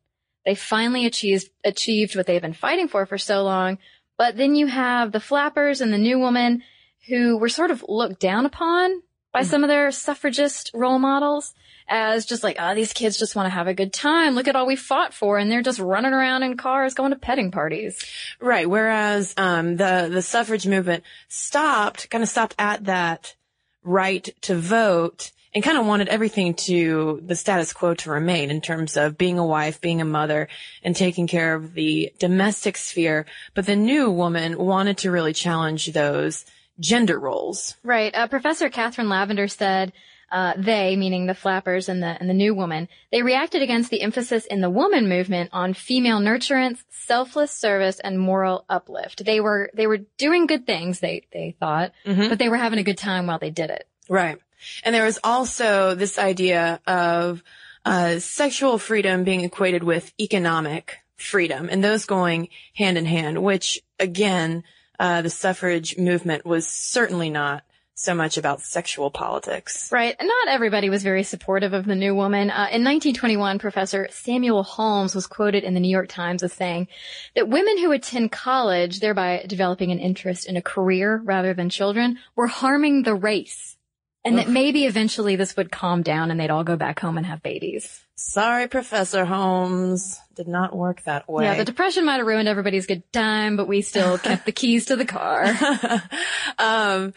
They 0.46 0.56
finally 0.56 1.06
achieved 1.06 1.50
achieved 1.64 2.16
what 2.16 2.26
they've 2.28 2.42
been 2.42 2.54
fighting 2.54 2.88
for 2.88 3.06
for 3.06 3.18
so 3.18 3.44
long. 3.44 3.78
But 4.18 4.38
then 4.38 4.56
you 4.56 4.68
have 4.68 5.12
the 5.12 5.20
flappers 5.20 5.82
and 5.82 5.92
the 5.92 5.98
new 5.98 6.18
woman 6.18 6.64
who 7.10 7.38
were 7.38 7.50
sort 7.50 7.70
of 7.72 7.84
looked 7.88 8.20
down 8.20 8.46
upon 8.46 9.02
by 9.36 9.44
some 9.44 9.66
of 9.66 9.68
their 9.68 9.92
suffragist 9.92 10.72
role 10.74 10.98
models 10.98 11.54
as 11.90 12.26
just 12.26 12.42
like, 12.42 12.56
ah, 12.58 12.74
these 12.74 12.94
kids 12.94 13.20
just 13.20 13.36
want 13.36 13.48
to 13.48 13.50
have 13.50 13.68
a 13.68 13.74
good 13.74 13.92
time. 13.92 14.34
Look 14.34 14.48
at 14.48 14.56
all 14.56 14.66
we 14.66 14.78
fought 14.78 15.14
for. 15.14 15.38
And 15.38 15.52
they're 15.52 15.62
just 15.62 15.78
running 15.78 16.14
around 16.14 16.44
in 16.44 16.56
cars 16.56 16.94
going 16.94 17.12
to 17.12 17.18
petting 17.18 17.52
parties. 17.52 18.02
Right. 18.40 18.70
Whereas, 18.70 19.34
um, 19.36 19.76
the, 19.76 20.08
the 20.10 20.22
suffrage 20.22 20.66
movement 20.66 21.04
stopped, 21.28 22.10
kind 22.10 22.24
of 22.24 22.30
stopped 22.30 22.56
at 22.58 22.86
that 22.86 23.36
right 23.84 24.30
to 24.44 24.56
vote 24.56 25.34
and 25.54 25.62
kind 25.62 25.78
of 25.78 25.86
wanted 25.86 26.08
everything 26.08 26.54
to 26.54 27.22
the 27.26 27.36
status 27.36 27.74
quo 27.74 27.94
to 27.94 28.12
remain 28.12 28.52
in 28.52 28.62
terms 28.62 28.96
of 28.96 29.18
being 29.18 29.38
a 29.38 29.46
wife, 29.46 29.82
being 29.82 30.00
a 30.00 30.06
mother, 30.06 30.48
and 30.82 30.96
taking 30.96 31.28
care 31.28 31.56
of 31.56 31.74
the 31.74 32.10
domestic 32.20 32.78
sphere. 32.78 33.26
But 33.54 33.66
the 33.66 33.76
new 33.76 34.10
woman 34.10 34.58
wanted 34.58 35.00
to 35.00 35.12
really 35.12 35.34
challenge 35.34 35.88
those 35.88 36.46
gender 36.80 37.20
roles. 37.20 37.76
Right. 37.84 38.14
Uh, 38.14 38.28
Professor 38.28 38.70
Catherine 38.70 39.10
Lavender 39.10 39.48
said, 39.48 39.94
uh, 40.32 40.54
they, 40.58 40.96
meaning 40.96 41.28
the 41.28 41.36
flappers 41.36 41.88
and 41.88 42.02
the, 42.02 42.08
and 42.20 42.28
the 42.30 42.34
new 42.34 42.54
woman, 42.54 42.90
they 43.12 43.22
reacted 43.22 43.62
against 43.62 43.92
the 43.92 44.02
emphasis 44.02 44.46
in 44.46 44.60
the 44.60 44.70
woman 44.70 45.08
movement 45.08 45.52
on 45.54 45.74
female 45.74 46.20
nurturance, 46.20 46.84
selfless 46.90 47.52
service, 47.52 48.00
and 48.00 48.20
moral 48.20 48.66
uplift. 48.68 49.24
They 49.24 49.40
were, 49.40 49.70
they 49.76 49.88
were 49.88 50.00
doing 50.18 50.48
good 50.48 50.66
things, 50.66 51.00
they, 51.00 51.28
they 51.32 51.56
thought, 51.60 51.92
Mhm. 52.06 52.28
but 52.30 52.40
they 52.40 52.50
were 52.50 52.58
having 52.58 52.80
a 52.80 52.84
good 52.84 52.98
time 52.98 53.28
while 53.28 53.40
they 53.40 53.52
did 53.52 53.70
it. 53.70 53.88
Right. 54.10 54.38
And 54.84 54.94
there 54.96 55.06
was 55.06 55.20
also 55.24 55.94
this 55.94 56.18
idea 56.18 56.82
of 56.88 57.44
uh, 57.86 58.18
sexual 58.18 58.80
freedom 58.80 59.24
being 59.24 59.42
equated 59.42 59.84
with 59.84 60.12
economic 60.20 60.98
freedom 61.18 61.70
and 61.72 61.84
those 61.84 62.06
going 62.06 62.50
hand 62.74 62.98
in 62.98 63.06
hand, 63.06 63.42
which 63.44 63.80
again, 64.00 64.64
uh, 65.00 65.22
the 65.22 65.30
suffrage 65.30 65.98
movement 65.98 66.46
was 66.46 66.68
certainly 66.68 67.30
not 67.30 67.64
so 67.96 68.14
much 68.14 68.38
about 68.38 68.62
sexual 68.62 69.10
politics. 69.10 69.90
Right. 69.92 70.16
Not 70.22 70.48
everybody 70.50 70.90
was 70.90 71.02
very 71.02 71.24
supportive 71.24 71.72
of 71.72 71.86
the 71.86 71.96
new 71.96 72.14
woman. 72.14 72.50
Uh, 72.52 72.68
in 72.72 72.84
1921, 72.84 73.58
Professor 73.58 74.08
Samuel 74.12 74.64
Holmes 74.64 75.16
was 75.16 75.28
quoted 75.28 75.64
in 75.64 75.74
the 75.74 75.80
New 75.80 75.90
York 75.90 76.10
Times 76.10 76.44
as 76.44 76.52
saying 76.52 76.90
that 77.36 77.48
women 77.48 77.78
who 77.78 77.94
attend 77.94 78.34
college, 78.34 79.00
thereby 79.00 79.46
developing 79.48 79.92
an 79.92 80.00
interest 80.00 80.46
in 80.46 80.58
a 80.58 80.62
career 80.62 81.22
rather 81.24 81.54
than 81.54 81.70
children, 81.70 82.20
were 82.36 82.48
harming 82.48 83.04
the 83.04 83.16
race. 83.16 83.78
And 84.26 84.40
that 84.40 84.50
maybe 84.50 84.86
eventually 84.86 85.36
this 85.36 85.56
would 85.56 85.72
calm 85.72 86.02
down 86.02 86.32
and 86.32 86.40
they'd 86.40 86.50
all 86.50 86.64
go 86.64 86.76
back 86.76 87.00
home 87.00 87.18
and 87.18 87.28
have 87.28 87.44
babies. 87.44 88.05
Sorry, 88.16 88.68
Professor 88.68 89.26
Holmes. 89.26 90.20
Did 90.36 90.48
not 90.48 90.76
work 90.76 91.04
that 91.04 91.28
way. 91.30 91.46
Yeah, 91.46 91.56
the 91.56 91.66
depression 91.66 92.06
might 92.06 92.18
have 92.18 92.26
ruined 92.26 92.48
everybody's 92.48 92.86
good 92.86 93.04
time, 93.12 93.58
but 93.58 93.68
we 93.68 93.82
still 93.82 94.18
kept 94.20 94.46
the 94.46 94.52
keys 94.52 94.86
to 94.86 94.96
the 94.96 95.06
car. 95.06 95.44
um, 96.58 97.14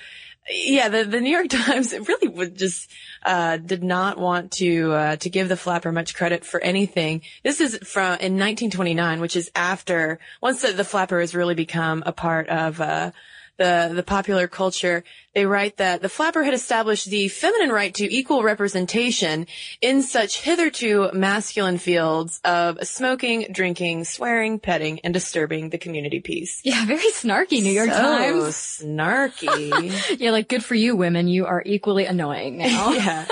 yeah, 0.50 0.88
the, 0.88 1.04
the 1.04 1.20
New 1.20 1.30
York 1.30 1.48
Times 1.50 1.92
really 1.92 2.28
would 2.28 2.56
just 2.56 2.90
uh, 3.24 3.58
did 3.58 3.82
not 3.82 4.18
want 4.18 4.52
to 4.52 4.92
uh, 4.92 5.16
to 5.16 5.30
give 5.30 5.48
the 5.48 5.56
flapper 5.56 5.92
much 5.92 6.14
credit 6.14 6.44
for 6.44 6.60
anything. 6.60 7.22
This 7.44 7.60
is 7.60 7.78
from 7.78 8.18
in 8.18 8.34
1929, 8.34 9.20
which 9.20 9.36
is 9.36 9.50
after 9.54 10.18
once 10.40 10.62
the, 10.62 10.72
the 10.72 10.84
flapper 10.84 11.20
has 11.20 11.34
really 11.34 11.54
become 11.54 12.02
a 12.06 12.12
part 12.12 12.48
of 12.48 12.80
uh, 12.80 13.12
the 13.58 13.90
the 13.94 14.02
popular 14.02 14.48
culture. 14.48 15.04
They 15.34 15.46
write 15.46 15.76
that 15.76 16.00
the 16.02 16.08
flapper 16.08 16.42
had 16.42 16.54
established 16.54 17.06
the 17.10 17.28
feminine 17.28 17.70
right 17.70 17.94
to 17.94 18.12
equal 18.12 18.42
representation 18.42 19.46
in 19.80 20.02
such 20.02 20.40
hitherto 20.40 21.10
masculine 21.12 21.78
fields 21.78 22.40
of 22.44 22.84
smoking, 22.86 23.46
drinking, 23.52 24.04
swearing, 24.04 24.58
petting, 24.58 24.98
and 25.04 25.14
disturbing 25.14 25.68
the 25.70 25.78
community 25.78 26.18
peace. 26.20 26.60
Yeah, 26.64 26.84
very 26.86 27.10
snarky 27.12 27.62
New 27.62 27.70
York 27.72 27.88
Times. 27.90 28.56
so 28.56 28.86
Times. 28.86 29.34
snarky. 29.36 30.18
Yeah, 30.18 30.30
like 30.32 30.48
good 30.48 30.64
for 30.64 30.74
you 30.74 30.96
women. 30.96 31.28
You 31.28 31.46
are 31.46 31.62
equally 31.64 32.06
annoying 32.06 32.58
now. 32.58 32.92
yeah. 32.92 33.26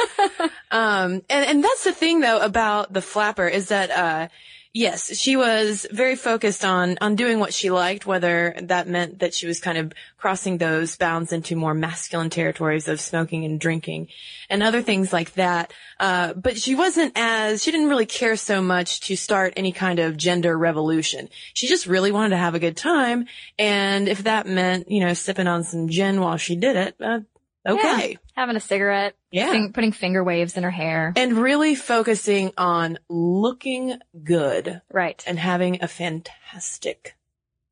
Um, 0.70 1.22
and, 1.28 1.44
and 1.46 1.64
that's 1.64 1.84
the 1.84 1.92
thing 1.92 2.20
though 2.20 2.38
about 2.40 2.92
the 2.92 3.02
flapper 3.02 3.48
is 3.48 3.68
that, 3.68 3.90
uh, 3.90 4.28
yes, 4.76 5.16
she 5.16 5.36
was 5.36 5.86
very 5.90 6.16
focused 6.16 6.62
on, 6.62 6.98
on 7.00 7.16
doing 7.16 7.40
what 7.40 7.54
she 7.54 7.70
liked, 7.70 8.04
whether 8.04 8.54
that 8.60 8.86
meant 8.86 9.20
that 9.20 9.32
she 9.32 9.46
was 9.46 9.58
kind 9.58 9.78
of 9.78 9.94
crossing 10.18 10.58
those 10.58 10.98
bounds 10.98 11.32
into 11.32 11.56
more 11.56 11.72
masculine 11.72 12.28
territories 12.28 12.86
of 12.86 13.00
smoking 13.00 13.46
and 13.46 13.58
drinking 13.58 14.08
and 14.50 14.62
other 14.62 14.82
things 14.82 15.14
like 15.14 15.32
that. 15.32 15.72
Uh, 15.98 16.34
but 16.34 16.58
she 16.58 16.74
wasn't 16.74 17.10
as, 17.16 17.62
she 17.62 17.70
didn't 17.70 17.88
really 17.88 18.04
care 18.04 18.36
so 18.36 18.60
much 18.60 19.00
to 19.00 19.16
start 19.16 19.54
any 19.56 19.72
kind 19.72 19.98
of 19.98 20.18
gender 20.18 20.56
revolution. 20.58 21.30
She 21.54 21.68
just 21.68 21.86
really 21.86 22.12
wanted 22.12 22.30
to 22.30 22.36
have 22.36 22.54
a 22.54 22.60
good 22.60 22.76
time. 22.76 23.28
And 23.58 24.08
if 24.08 24.24
that 24.24 24.46
meant, 24.46 24.90
you 24.90 25.00
know, 25.00 25.14
sipping 25.14 25.46
on 25.46 25.64
some 25.64 25.88
gin 25.88 26.20
while 26.20 26.36
she 26.36 26.54
did 26.54 26.76
it, 26.76 26.96
uh, 27.00 27.20
okay. 27.66 28.10
Yeah, 28.12 28.16
having 28.34 28.56
a 28.56 28.60
cigarette. 28.60 29.14
Yeah. 29.30 29.50
fing- 29.50 29.72
putting 29.72 29.92
finger 29.92 30.22
waves 30.24 30.56
in 30.56 30.62
her 30.62 30.70
hair. 30.70 31.12
and 31.16 31.32
really 31.36 31.74
focusing 31.74 32.52
on 32.56 32.98
looking 33.08 33.98
good 34.24 34.80
right. 34.92 35.22
and 35.26 35.38
having 35.38 35.82
a 35.82 35.88
fantastic 35.88 37.16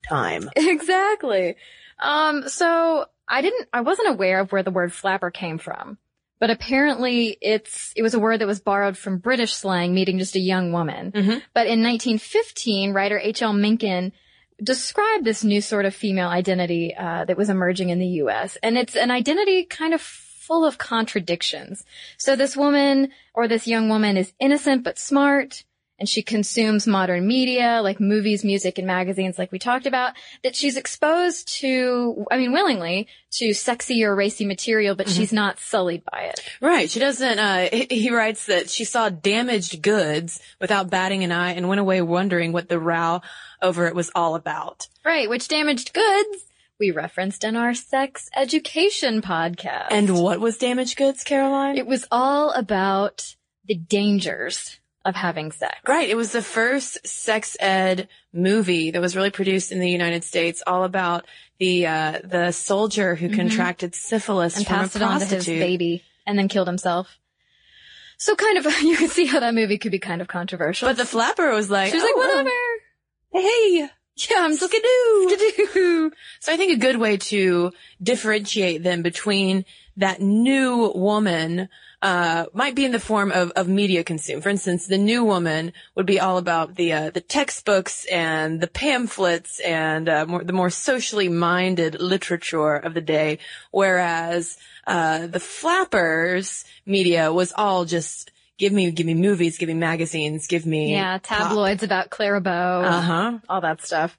time. 0.09 0.51
Exactly. 0.57 1.57
Um, 1.99 2.49
so 2.49 3.07
I 3.29 3.41
didn't, 3.41 3.69
I 3.73 3.81
wasn't 3.83 4.11
aware 4.11 4.41
of 4.41 4.53
where 4.53 4.63
the 4.63 4.71
word 4.71 4.93
flapper 4.93 5.31
came 5.31 5.59
from, 5.59 5.97
but 6.41 6.51
apparently 6.51 7.39
it's, 7.41 7.93
it 7.97 8.03
was 8.03 8.13
a 8.15 8.19
word 8.19 8.41
that 8.41 8.47
was 8.47 8.61
borrowed 8.61 8.99
from 8.99 9.19
British 9.19 9.55
slang, 9.55 9.95
meaning 9.95 10.19
just 10.19 10.37
a 10.37 10.41
young 10.41 10.73
woman. 10.73 11.13
Mhm. 11.13 11.41
But 11.55 11.67
in 11.69 11.83
1915, 11.83 12.93
writer 12.93 13.19
H.L. 13.19 13.53
Mencken 13.55 14.13
described 14.63 15.25
this 15.25 15.45
new 15.45 15.61
sort 15.61 15.85
of 15.85 15.95
female 15.95 16.29
identity, 16.29 16.95
uh, 16.95 17.25
that 17.25 17.37
was 17.37 17.51
emerging 17.51 17.91
in 17.91 17.99
the 17.99 18.07
U.S. 18.23 18.57
And 18.63 18.77
it's 18.79 18.97
an 18.97 19.11
identity 19.11 19.65
kind 19.65 19.95
of 19.95 20.01
full 20.01 20.65
of 20.65 20.79
contradictions. 20.79 21.85
So 22.19 22.37
this 22.37 22.57
woman 22.57 23.11
or 23.33 23.49
this 23.49 23.67
young 23.67 23.89
woman 23.89 24.17
is 24.17 24.33
innocent 24.39 24.85
but 24.85 24.99
smart 24.99 25.65
and 25.99 26.09
she 26.09 26.23
consumes 26.23 26.87
modern 26.87 27.27
media 27.27 27.81
like 27.83 28.01
movies, 28.01 28.45
music, 28.45 28.79
and 28.79 28.87
magazines 28.87 29.39
like 29.39 29.53
we 29.53 29.59
talked 29.59 29.87
about, 29.87 30.15
that 30.43 30.57
she's 30.57 30.77
exposed 30.77 31.49
to, 31.61 32.27
I 32.31 32.37
mean, 32.37 32.53
willingly, 32.53 33.07
to 33.33 33.55
sexy 33.55 34.05
or 34.05 34.15
racy 34.15 34.45
material, 34.45 34.95
but 34.95 35.09
she's 35.09 35.33
not 35.33 35.61
sullied 35.61 36.03
by 36.05 36.23
it. 36.25 36.41
Right. 36.61 36.91
She 36.91 37.01
doesn't, 37.01 37.39
uh, 37.39 37.69
he, 37.73 37.87
he 37.91 38.11
writes 38.11 38.47
that 38.47 38.71
she 38.71 38.85
saw 38.85 39.09
damaged 39.09 39.83
goods 39.83 40.41
without 40.61 40.91
batting 40.91 41.23
an 41.25 41.33
eye 41.33 41.53
and 41.53 41.69
went 41.69 41.81
away 41.81 42.03
wondering 42.03 42.53
what 42.53 42.69
the 42.69 42.81
row 42.81 43.23
over 43.63 43.87
it 43.87 43.95
was 43.95 44.11
all 44.15 44.35
about. 44.35 44.89
Right, 45.05 45.29
which 45.29 45.49
damaged 45.49 45.93
goods 45.93 46.45
we 46.79 46.91
referenced 46.91 47.45
in 47.45 47.57
our 47.57 47.73
sex 47.73 48.29
education 48.35 49.23
podcast. 49.23 49.87
And 49.91 50.19
what 50.19 50.41
was 50.41 50.59
damaged 50.59 50.97
goods, 50.97 51.23
Caroline? 51.23 51.79
it 51.79 51.87
was 51.87 52.05
all 52.11 52.51
about 52.51 53.37
the 53.67 53.75
dangers 53.77 54.79
of 55.05 55.15
having 55.15 55.53
sex. 55.53 55.77
Right. 55.87 56.09
It 56.09 56.17
was 56.17 56.33
the 56.33 56.43
first 56.43 57.07
sex 57.07 57.57
ed 57.61 58.09
movie 58.33 58.91
that 58.91 59.01
was 59.01 59.15
really 59.15 59.31
produced 59.31 59.71
in 59.73 59.79
the 59.81 59.91
United 59.91 60.25
States, 60.25 60.63
all 60.67 60.85
about 60.85 61.27
the 61.59 61.87
uh, 61.87 62.19
the 62.25 62.53
soldier 62.53 63.15
who 63.15 63.29
contracted 63.29 63.95
syphilis 63.95 64.55
Mm-hmm. 64.55 64.59
And 64.61 64.67
from 64.67 64.77
passed 64.79 64.97
it 64.97 65.03
on 65.03 65.21
to 65.21 65.27
his 65.37 65.47
baby 65.47 66.03
and 66.27 66.39
then 66.39 66.49
killed 66.49 66.67
himself. 66.69 67.19
So 68.17 68.35
kind 68.35 68.59
of, 68.59 68.65
you 68.83 68.97
can 68.97 69.09
see 69.09 69.27
how 69.27 69.41
that 69.41 69.55
movie 69.55 69.79
could 69.79 69.93
be 69.93 69.99
kind 69.99 70.21
of 70.23 70.29
controversial. 70.29 70.89
But 70.89 70.97
the 70.97 71.05
flapper 71.05 71.51
was 71.53 71.69
like, 71.71 71.91
she 71.91 71.97
was 71.97 72.03
like, 72.03 72.13
"Oh, 72.17 72.19
whatever. 72.19 72.51
Hey, 73.47 73.89
Yeah, 74.31 74.37
I'm 74.39 74.55
skidoo. 74.55 75.29
skidoo. 75.29 76.11
So 76.41 76.53
I 76.53 76.57
think 76.57 76.73
a 76.73 76.81
good 76.81 76.97
way 76.97 77.17
to 77.17 77.73
differentiate 78.03 78.83
them 78.83 79.03
between 79.03 79.65
that 79.97 80.21
new 80.21 80.93
woman 80.95 81.69
uh, 82.05 82.45
might 82.53 82.75
be 82.75 82.85
in 82.85 82.93
the 82.93 83.01
form 83.01 83.33
of, 83.33 83.51
of 83.53 83.67
media 83.67 84.05
consume. 84.05 84.43
For 84.43 84.51
instance, 84.51 84.87
the 84.87 84.99
new 84.99 85.25
woman 85.25 85.73
would 85.95 86.05
be 86.05 86.21
all 86.21 86.37
about 86.37 86.75
the 86.75 86.93
uh, 86.93 87.11
the 87.11 87.23
textbooks 87.23 88.05
and 88.13 88.61
the 88.61 88.67
pamphlets 88.67 89.59
and 89.61 90.07
uh, 90.07 90.27
more, 90.27 90.45
the 90.45 90.53
more 90.53 90.69
socially 90.69 91.31
minded 91.31 91.99
literature 91.99 92.77
of 92.77 92.93
the 92.93 93.01
day, 93.01 93.39
whereas 93.71 94.59
uh, 94.87 95.27
the 95.29 95.41
flappers 95.41 96.67
media 96.85 97.33
was 97.33 97.55
all 97.57 97.87
just 97.87 98.31
give 98.59 98.75
me 98.75 98.91
give 98.91 99.07
me 99.07 99.15
movies, 99.15 99.57
give 99.57 99.69
me 99.69 99.75
magazines, 99.75 100.47
give 100.47 100.67
me 100.67 100.93
Yeah, 100.93 101.19
tabloids 101.23 101.83
about 101.83 102.11
Clara 102.11 102.43
Bow. 102.43 102.83
Uh 102.83 103.01
huh. 103.01 103.39
all 103.49 103.63
that 103.63 103.81
stuff. 103.81 104.19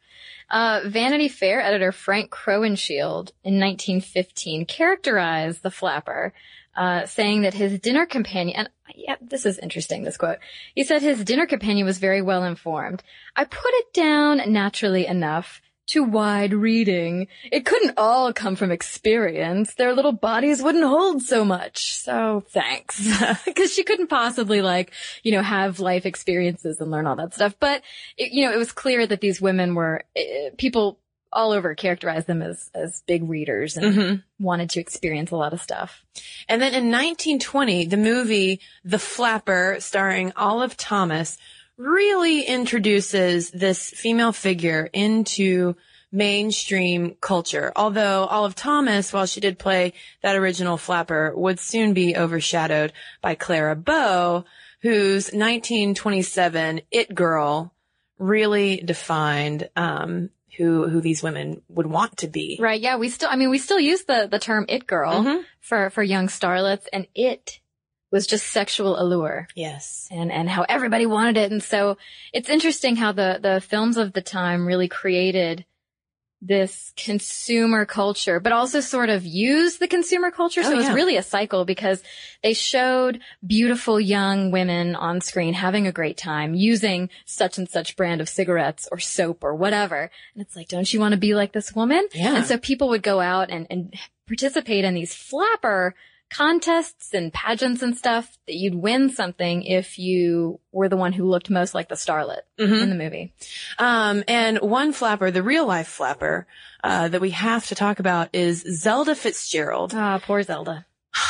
Uh, 0.50 0.82
Vanity 0.88 1.28
Fair 1.28 1.62
editor 1.62 1.92
Frank 1.92 2.32
Crowninshield 2.32 3.32
in 3.44 3.60
1915 3.60 4.66
characterized 4.66 5.64
the 5.64 5.72
flapper, 5.72 6.34
uh, 6.76 7.06
saying 7.06 7.42
that 7.42 7.54
his 7.54 7.80
dinner 7.80 8.06
companion, 8.06 8.56
and 8.58 8.70
yeah, 8.96 9.16
this 9.22 9.46
is 9.46 9.58
interesting, 9.58 10.04
this 10.04 10.18
quote. 10.18 10.40
He 10.74 10.84
said 10.84 11.02
his 11.02 11.24
dinner 11.24 11.46
companion 11.46 11.86
was 11.86 11.98
very 11.98 12.22
well 12.22 12.44
informed. 12.44 13.04
I 13.36 13.46
put 13.46 13.72
it 13.74 13.94
down 13.94 14.42
naturally 14.52 15.06
enough 15.06 15.62
to 15.88 16.04
wide 16.04 16.54
reading. 16.54 17.28
It 17.52 17.66
couldn't 17.66 17.94
all 17.98 18.34
come 18.34 18.56
from 18.56 18.72
experience. 18.72 19.76
Their 19.76 19.94
little 19.94 20.12
bodies 20.12 20.62
wouldn't 20.62 20.84
hold 20.84 21.22
so 21.22 21.46
much. 21.46 21.98
So 21.98 22.44
thanks. 22.50 23.08
Because 23.46 23.74
she 23.74 23.84
couldn't 23.84 24.08
possibly 24.08 24.62
like, 24.62 24.92
you 25.24 25.32
know, 25.32 25.42
have 25.42 25.80
life 25.80 26.06
experiences 26.06 26.80
and 26.80 26.90
learn 26.90 27.06
all 27.06 27.16
that 27.18 27.34
stuff. 27.34 27.56
But, 27.60 27.84
it, 28.18 28.32
you 28.32 28.46
know, 28.46 28.54
it 28.54 28.58
was 28.58 28.72
clear 28.72 29.06
that 29.06 29.22
these 29.22 29.40
women 29.40 29.76
were, 29.76 30.04
eh, 30.16 30.50
people 30.58 31.00
all 31.34 31.52
over 31.52 31.76
characterized 31.76 32.28
them 32.28 32.42
as, 32.42 32.70
as 32.74 33.04
big 33.08 33.30
readers 33.30 33.76
and 33.78 33.96
Mhm. 33.96 34.24
wanted 34.40 34.70
to 34.72 34.80
experience 34.80 35.32
a 35.32 35.36
lot 35.36 35.54
of 35.54 35.62
stuff. 35.62 36.04
And 36.48 36.62
then 36.62 36.74
in 36.74 36.90
1920, 36.92 37.86
the 37.86 37.98
movie 37.98 38.62
The 38.84 39.00
Flapper, 39.00 39.78
starring 39.80 40.32
Olive 40.36 40.78
Thomas, 40.78 41.38
really 41.78 42.42
introduces 42.44 43.52
this 43.52 43.90
female 43.90 44.32
figure 44.32 44.90
into 44.94 45.76
mainstream 46.12 47.16
culture. 47.20 47.74
Although 47.76 48.26
Olive 48.26 48.56
Thomas, 48.56 49.12
while 49.12 49.26
she 49.26 49.42
did 49.42 49.60
play 49.60 49.92
that 50.24 50.38
original 50.38 50.78
Flapper, 50.78 51.34
would 51.36 51.60
soon 51.60 51.94
be 51.94 52.16
overshadowed 52.16 52.94
by 53.22 53.36
Clara 53.36 53.76
Bow, 53.76 54.46
whose 54.82 55.34
1927 55.34 56.82
It 56.92 57.14
Girl 57.14 57.74
really 58.18 58.78
defined 58.78 59.70
um, 59.76 60.30
who 60.58 60.88
who 60.90 61.02
these 61.02 61.22
women 61.24 61.62
would 61.70 61.88
want 61.88 62.18
to 62.18 62.28
be. 62.28 62.58
Right. 62.60 62.80
Yeah. 62.82 62.98
We 62.98 63.10
still, 63.10 63.30
I 63.32 63.36
mean, 63.36 63.50
we 63.50 63.58
still 63.58 63.80
use 63.80 64.04
the, 64.06 64.28
the 64.30 64.40
term 64.40 64.66
it 64.70 64.88
girl 64.88 65.24
Mhm. 65.24 65.44
for, 65.62 65.90
for 65.90 66.04
young 66.04 66.28
starlets 66.28 66.88
and 66.94 67.08
it 67.16 67.60
was 68.12 68.28
just 68.28 68.48
sexual 68.48 68.98
allure. 69.00 69.48
Yes. 69.56 70.08
and 70.12 70.32
and 70.32 70.50
how 70.50 70.66
everybody 70.70 71.06
wanted 71.06 71.38
it 71.38 71.52
and 71.52 71.62
so 71.64 71.98
it's 72.32 72.50
interesting 72.50 72.96
how 72.96 73.12
the 73.12 73.40
the 73.42 73.60
films 73.62 73.98
of 73.98 74.14
the 74.14 74.22
time 74.22 74.66
really 74.66 74.88
created 74.88 75.66
this 76.48 76.94
consumer 76.96 77.86
culture 77.86 78.40
but 78.40 78.52
also 78.52 78.80
sort 78.80 79.10
of 79.10 79.26
use 79.26 79.78
the 79.78 79.88
consumer 79.88 80.30
culture. 80.32 80.62
Oh, 80.62 80.64
so 80.64 80.70
Oh, 80.70 80.74
it 80.74 80.78
was 80.78 80.90
really 80.92 81.18
a 81.18 81.24
cycle 81.24 81.66
because 81.66 82.04
they 82.44 82.54
showed 82.54 83.20
beautiful 83.46 84.00
young 84.00 84.52
women 84.52 84.96
on 84.96 85.22
screen 85.22 85.54
having 85.56 85.88
a 85.88 85.92
great 85.92 86.18
time 86.18 86.54
using 86.54 87.10
such 87.26 87.58
and 87.58 87.68
such 87.68 87.96
brand 87.96 88.22
of 88.22 88.30
cigarettes 88.30 88.88
or 88.92 89.00
soap 89.00 89.44
or 89.44 89.56
whatever. 89.56 90.12
And 90.36 90.42
it's 90.44 90.56
like 90.56 90.68
don't 90.68 90.92
you 90.94 91.00
want 91.00 91.14
to 91.14 91.20
be 91.20 91.34
like 91.34 91.52
this 91.52 91.74
woman? 91.74 92.08
Yeah. 92.14 92.36
and 92.36 92.46
so 92.46 92.58
people 92.58 92.90
would 92.90 93.04
go 93.04 93.20
out 93.20 93.50
and 93.50 93.66
and 93.70 93.94
participate 94.28 94.86
in 94.86 94.94
these 94.94 95.14
flapper 95.14 95.96
contests 96.30 97.14
and 97.14 97.32
pageants 97.32 97.82
and 97.82 97.98
stuff 97.98 98.38
that 98.48 98.56
you'd 98.56 98.76
win 98.76 99.10
something 99.10 99.64
if 99.64 99.98
you 100.00 100.60
were 100.72 100.90
the 100.90 100.98
one 100.98 101.14
who 101.14 101.26
looked 101.30 101.50
most 101.50 101.74
like 101.74 101.88
the 101.90 101.96
starlet 101.96 102.42
Mhm. 102.60 102.82
in 102.84 102.90
the 102.90 102.96
movie. 102.96 103.34
Um, 103.80 104.24
and 104.28 104.60
one 104.60 104.92
flapper, 104.92 105.32
the 105.32 105.44
real 105.44 105.66
life 105.66 105.88
flapper, 105.88 106.48
uh, 106.84 107.08
that 107.08 107.22
we 107.22 107.32
have 107.32 107.68
to 107.68 107.76
talk 107.76 108.00
about 108.00 108.30
is 108.34 108.62
Zelda 108.62 109.16
Fitzgerald. 109.16 109.94
Ah, 109.96 110.20
poor 110.22 110.44
Zelda. 110.44 110.86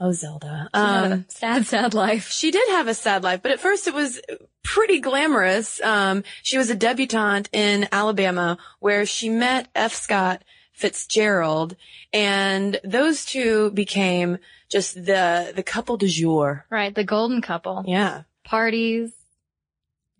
Oh, 0.00 0.12
Zelda. 0.12 0.68
Um, 0.72 1.24
sad, 1.28 1.66
sad 1.66 1.92
life. 1.92 2.30
she 2.30 2.52
did 2.52 2.68
have 2.68 2.86
a 2.86 2.94
sad 2.94 3.24
life, 3.24 3.42
but 3.42 3.50
at 3.50 3.58
first 3.58 3.88
it 3.88 3.94
was 3.94 4.20
pretty 4.62 5.00
glamorous. 5.00 5.80
Um, 5.82 6.22
she 6.44 6.56
was 6.56 6.70
a 6.70 6.76
debutante 6.76 7.48
in 7.52 7.88
Alabama 7.90 8.58
where 8.78 9.04
she 9.06 9.28
met 9.28 9.66
F. 9.74 9.94
Scott 9.94 10.44
Fitzgerald 10.78 11.74
and 12.12 12.78
those 12.84 13.24
two 13.24 13.72
became 13.72 14.38
just 14.70 14.94
the, 14.94 15.52
the 15.54 15.62
couple 15.64 15.96
du 15.96 16.06
jour. 16.06 16.66
Right, 16.70 16.94
the 16.94 17.02
golden 17.02 17.42
couple. 17.42 17.82
Yeah. 17.84 18.22
Parties, 18.44 19.10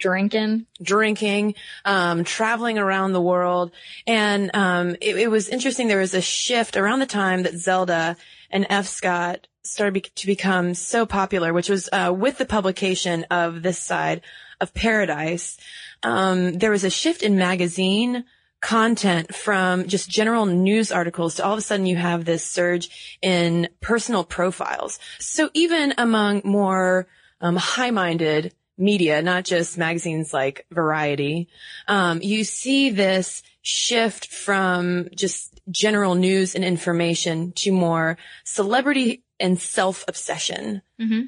drinking. 0.00 0.66
drinking, 0.82 1.54
um, 1.84 2.24
traveling 2.24 2.76
around 2.76 3.12
the 3.12 3.20
world. 3.20 3.70
And, 4.04 4.50
um, 4.52 4.96
it, 5.00 5.16
it 5.16 5.30
was 5.30 5.48
interesting. 5.48 5.86
There 5.86 6.00
was 6.00 6.14
a 6.14 6.20
shift 6.20 6.76
around 6.76 6.98
the 6.98 7.06
time 7.06 7.44
that 7.44 7.54
Zelda 7.54 8.16
and 8.50 8.66
F. 8.68 8.88
Scott 8.88 9.46
started 9.62 9.94
be- 9.94 10.00
to 10.00 10.26
become 10.26 10.74
so 10.74 11.06
popular, 11.06 11.52
which 11.52 11.68
was, 11.68 11.88
uh, 11.92 12.12
with 12.12 12.38
the 12.38 12.46
publication 12.46 13.24
of 13.30 13.62
this 13.62 13.78
side 13.78 14.22
of 14.60 14.74
paradise. 14.74 15.56
Um, 16.02 16.58
there 16.58 16.72
was 16.72 16.82
a 16.82 16.90
shift 16.90 17.22
in 17.22 17.38
magazine 17.38 18.24
content 18.60 19.34
from 19.34 19.86
just 19.86 20.10
general 20.10 20.46
news 20.46 20.90
articles 20.90 21.36
to 21.36 21.44
all 21.44 21.52
of 21.52 21.58
a 21.58 21.62
sudden 21.62 21.86
you 21.86 21.96
have 21.96 22.24
this 22.24 22.44
surge 22.44 23.18
in 23.22 23.68
personal 23.80 24.24
profiles. 24.24 24.98
So 25.20 25.50
even 25.54 25.94
among 25.96 26.42
more 26.44 27.06
um, 27.40 27.56
high-minded 27.56 28.52
media, 28.76 29.22
not 29.22 29.44
just 29.44 29.78
magazines 29.78 30.32
like 30.32 30.66
Variety, 30.70 31.48
um, 31.86 32.20
you 32.22 32.44
see 32.44 32.90
this 32.90 33.42
shift 33.62 34.26
from 34.32 35.08
just 35.14 35.60
general 35.70 36.14
news 36.14 36.54
and 36.54 36.64
information 36.64 37.52
to 37.52 37.70
more 37.72 38.16
celebrity 38.44 39.22
and 39.38 39.60
self-obsession. 39.60 40.82
Mm-hmm. 41.00 41.20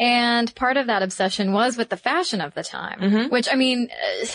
And 0.00 0.54
part 0.54 0.76
of 0.76 0.86
that 0.86 1.02
obsession 1.02 1.52
was 1.52 1.76
with 1.76 1.90
the 1.90 1.96
fashion 1.96 2.40
of 2.40 2.54
the 2.54 2.62
time, 2.62 3.00
Mhm. 3.00 3.30
which 3.30 3.48
I 3.50 3.56
mean, 3.56 3.90
uh, 3.90 4.26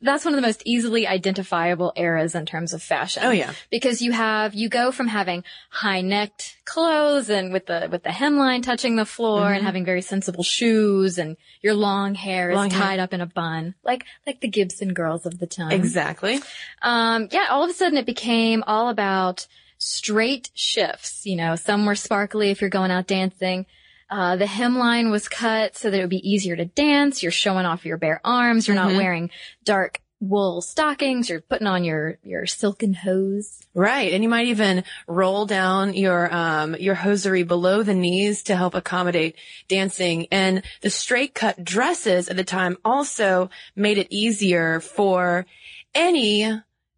that's 0.00 0.24
one 0.24 0.32
of 0.34 0.40
the 0.40 0.46
most 0.46 0.62
easily 0.64 1.06
identifiable 1.06 1.92
eras 1.96 2.34
in 2.34 2.46
terms 2.46 2.72
of 2.72 2.82
fashion. 2.82 3.22
Oh 3.24 3.30
yeah. 3.30 3.52
Because 3.70 4.00
you 4.00 4.12
have, 4.12 4.54
you 4.54 4.68
go 4.68 4.92
from 4.92 5.08
having 5.08 5.42
high 5.70 6.00
necked 6.02 6.56
clothes 6.64 7.28
and 7.30 7.52
with 7.52 7.66
the, 7.66 7.88
with 7.90 8.02
the 8.04 8.10
hemline 8.10 8.62
touching 8.62 8.96
the 8.96 9.04
floor 9.04 9.52
and 9.52 9.62
Mhm. 9.62 9.66
having 9.66 9.84
very 9.84 10.02
sensible 10.02 10.44
shoes 10.44 11.18
and 11.18 11.36
your 11.62 11.74
long 11.74 12.14
hair 12.14 12.54
Long 12.54 12.68
is 12.68 12.72
hair. 12.72 12.82
tied 12.82 13.00
up 13.00 13.12
in 13.12 13.20
a 13.20 13.26
bun, 13.26 13.74
like, 13.82 14.04
like 14.26 14.40
the 14.40 14.48
Gibson 14.48 14.92
girls 14.94 15.26
of 15.26 15.38
the 15.38 15.46
time. 15.46 15.72
Exactly. 15.72 16.38
Um, 16.82 17.28
yeah, 17.32 17.46
all 17.50 17.64
of 17.64 17.70
a 17.70 17.74
sudden 17.74 17.98
it 17.98 18.06
became 18.06 18.62
all 18.66 18.88
about 18.90 19.46
straight 19.78 20.50
shifts. 20.54 21.24
You 21.26 21.36
know, 21.36 21.56
some 21.56 21.86
were 21.86 21.94
sparkly 21.94 22.50
if 22.50 22.60
you're 22.60 22.70
going 22.70 22.90
out 22.90 23.06
dancing. 23.06 23.66
Uh, 24.10 24.36
the 24.36 24.46
hemline 24.46 25.10
was 25.10 25.28
cut 25.28 25.76
so 25.76 25.90
that 25.90 25.98
it 25.98 26.00
would 26.02 26.10
be 26.10 26.28
easier 26.28 26.56
to 26.56 26.64
dance. 26.64 27.22
You're 27.22 27.32
showing 27.32 27.66
off 27.66 27.84
your 27.84 27.98
bare 27.98 28.20
arms. 28.24 28.66
You're 28.66 28.74
not 28.74 28.92
Mhm. 28.92 28.96
wearing 28.96 29.30
dark 29.64 30.00
wool 30.20 30.60
stockings. 30.62 31.28
You're 31.28 31.42
putting 31.42 31.66
on 31.68 31.84
your, 31.84 32.18
your 32.24 32.44
silken 32.46 32.92
hose. 32.92 33.60
Right. 33.74 34.12
And 34.12 34.22
you 34.22 34.28
might 34.28 34.48
even 34.48 34.82
roll 35.06 35.46
down 35.46 35.94
your, 35.94 36.34
um, 36.34 36.74
your 36.76 36.96
hosiery 36.96 37.44
below 37.44 37.84
the 37.84 37.94
knees 37.94 38.42
to 38.44 38.56
help 38.56 38.74
accommodate 38.74 39.36
dancing. 39.68 40.26
And 40.32 40.62
the 40.80 40.90
straight 40.90 41.34
cut 41.34 41.62
dresses 41.62 42.28
at 42.28 42.36
the 42.36 42.42
time 42.44 42.78
also 42.84 43.48
made 43.76 43.98
it 43.98 44.08
easier 44.10 44.80
for 44.80 45.46
any, 45.94 46.50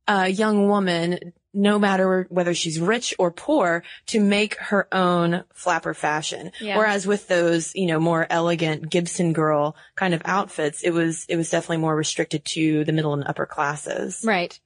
uh, 0.09 0.25
young 0.33 0.67
woman, 0.67 1.35
no 1.52 1.78
matter 1.78 2.26
whether 2.30 2.54
she's 2.54 2.78
rich 2.80 3.14
or 3.19 3.30
poor, 3.30 3.83
to 4.06 4.21
make 4.21 4.56
her 4.56 4.86
own 4.93 5.45
flapper 5.52 5.95
fashion. 5.95 6.52
Yeah. 6.60 6.76
Whereas 6.76 7.06
with 7.06 7.26
those, 7.28 7.75
you 7.75 7.86
know, 7.86 7.99
more 8.00 8.26
elegant 8.30 8.89
Gibson 8.91 9.32
girl 9.32 9.76
kind 9.97 10.15
of 10.15 10.23
outfits, 10.25 10.82
it 10.82 10.91
was, 10.91 11.26
it 11.28 11.36
was 11.36 11.50
definitely 11.50 11.78
more 11.78 11.97
restricted 11.97 12.45
to 12.47 12.84
the 12.84 12.93
middle 12.93 13.15
and 13.15 13.26
upper 13.26 13.47
classes. 13.47 14.23
Right. 14.25 14.58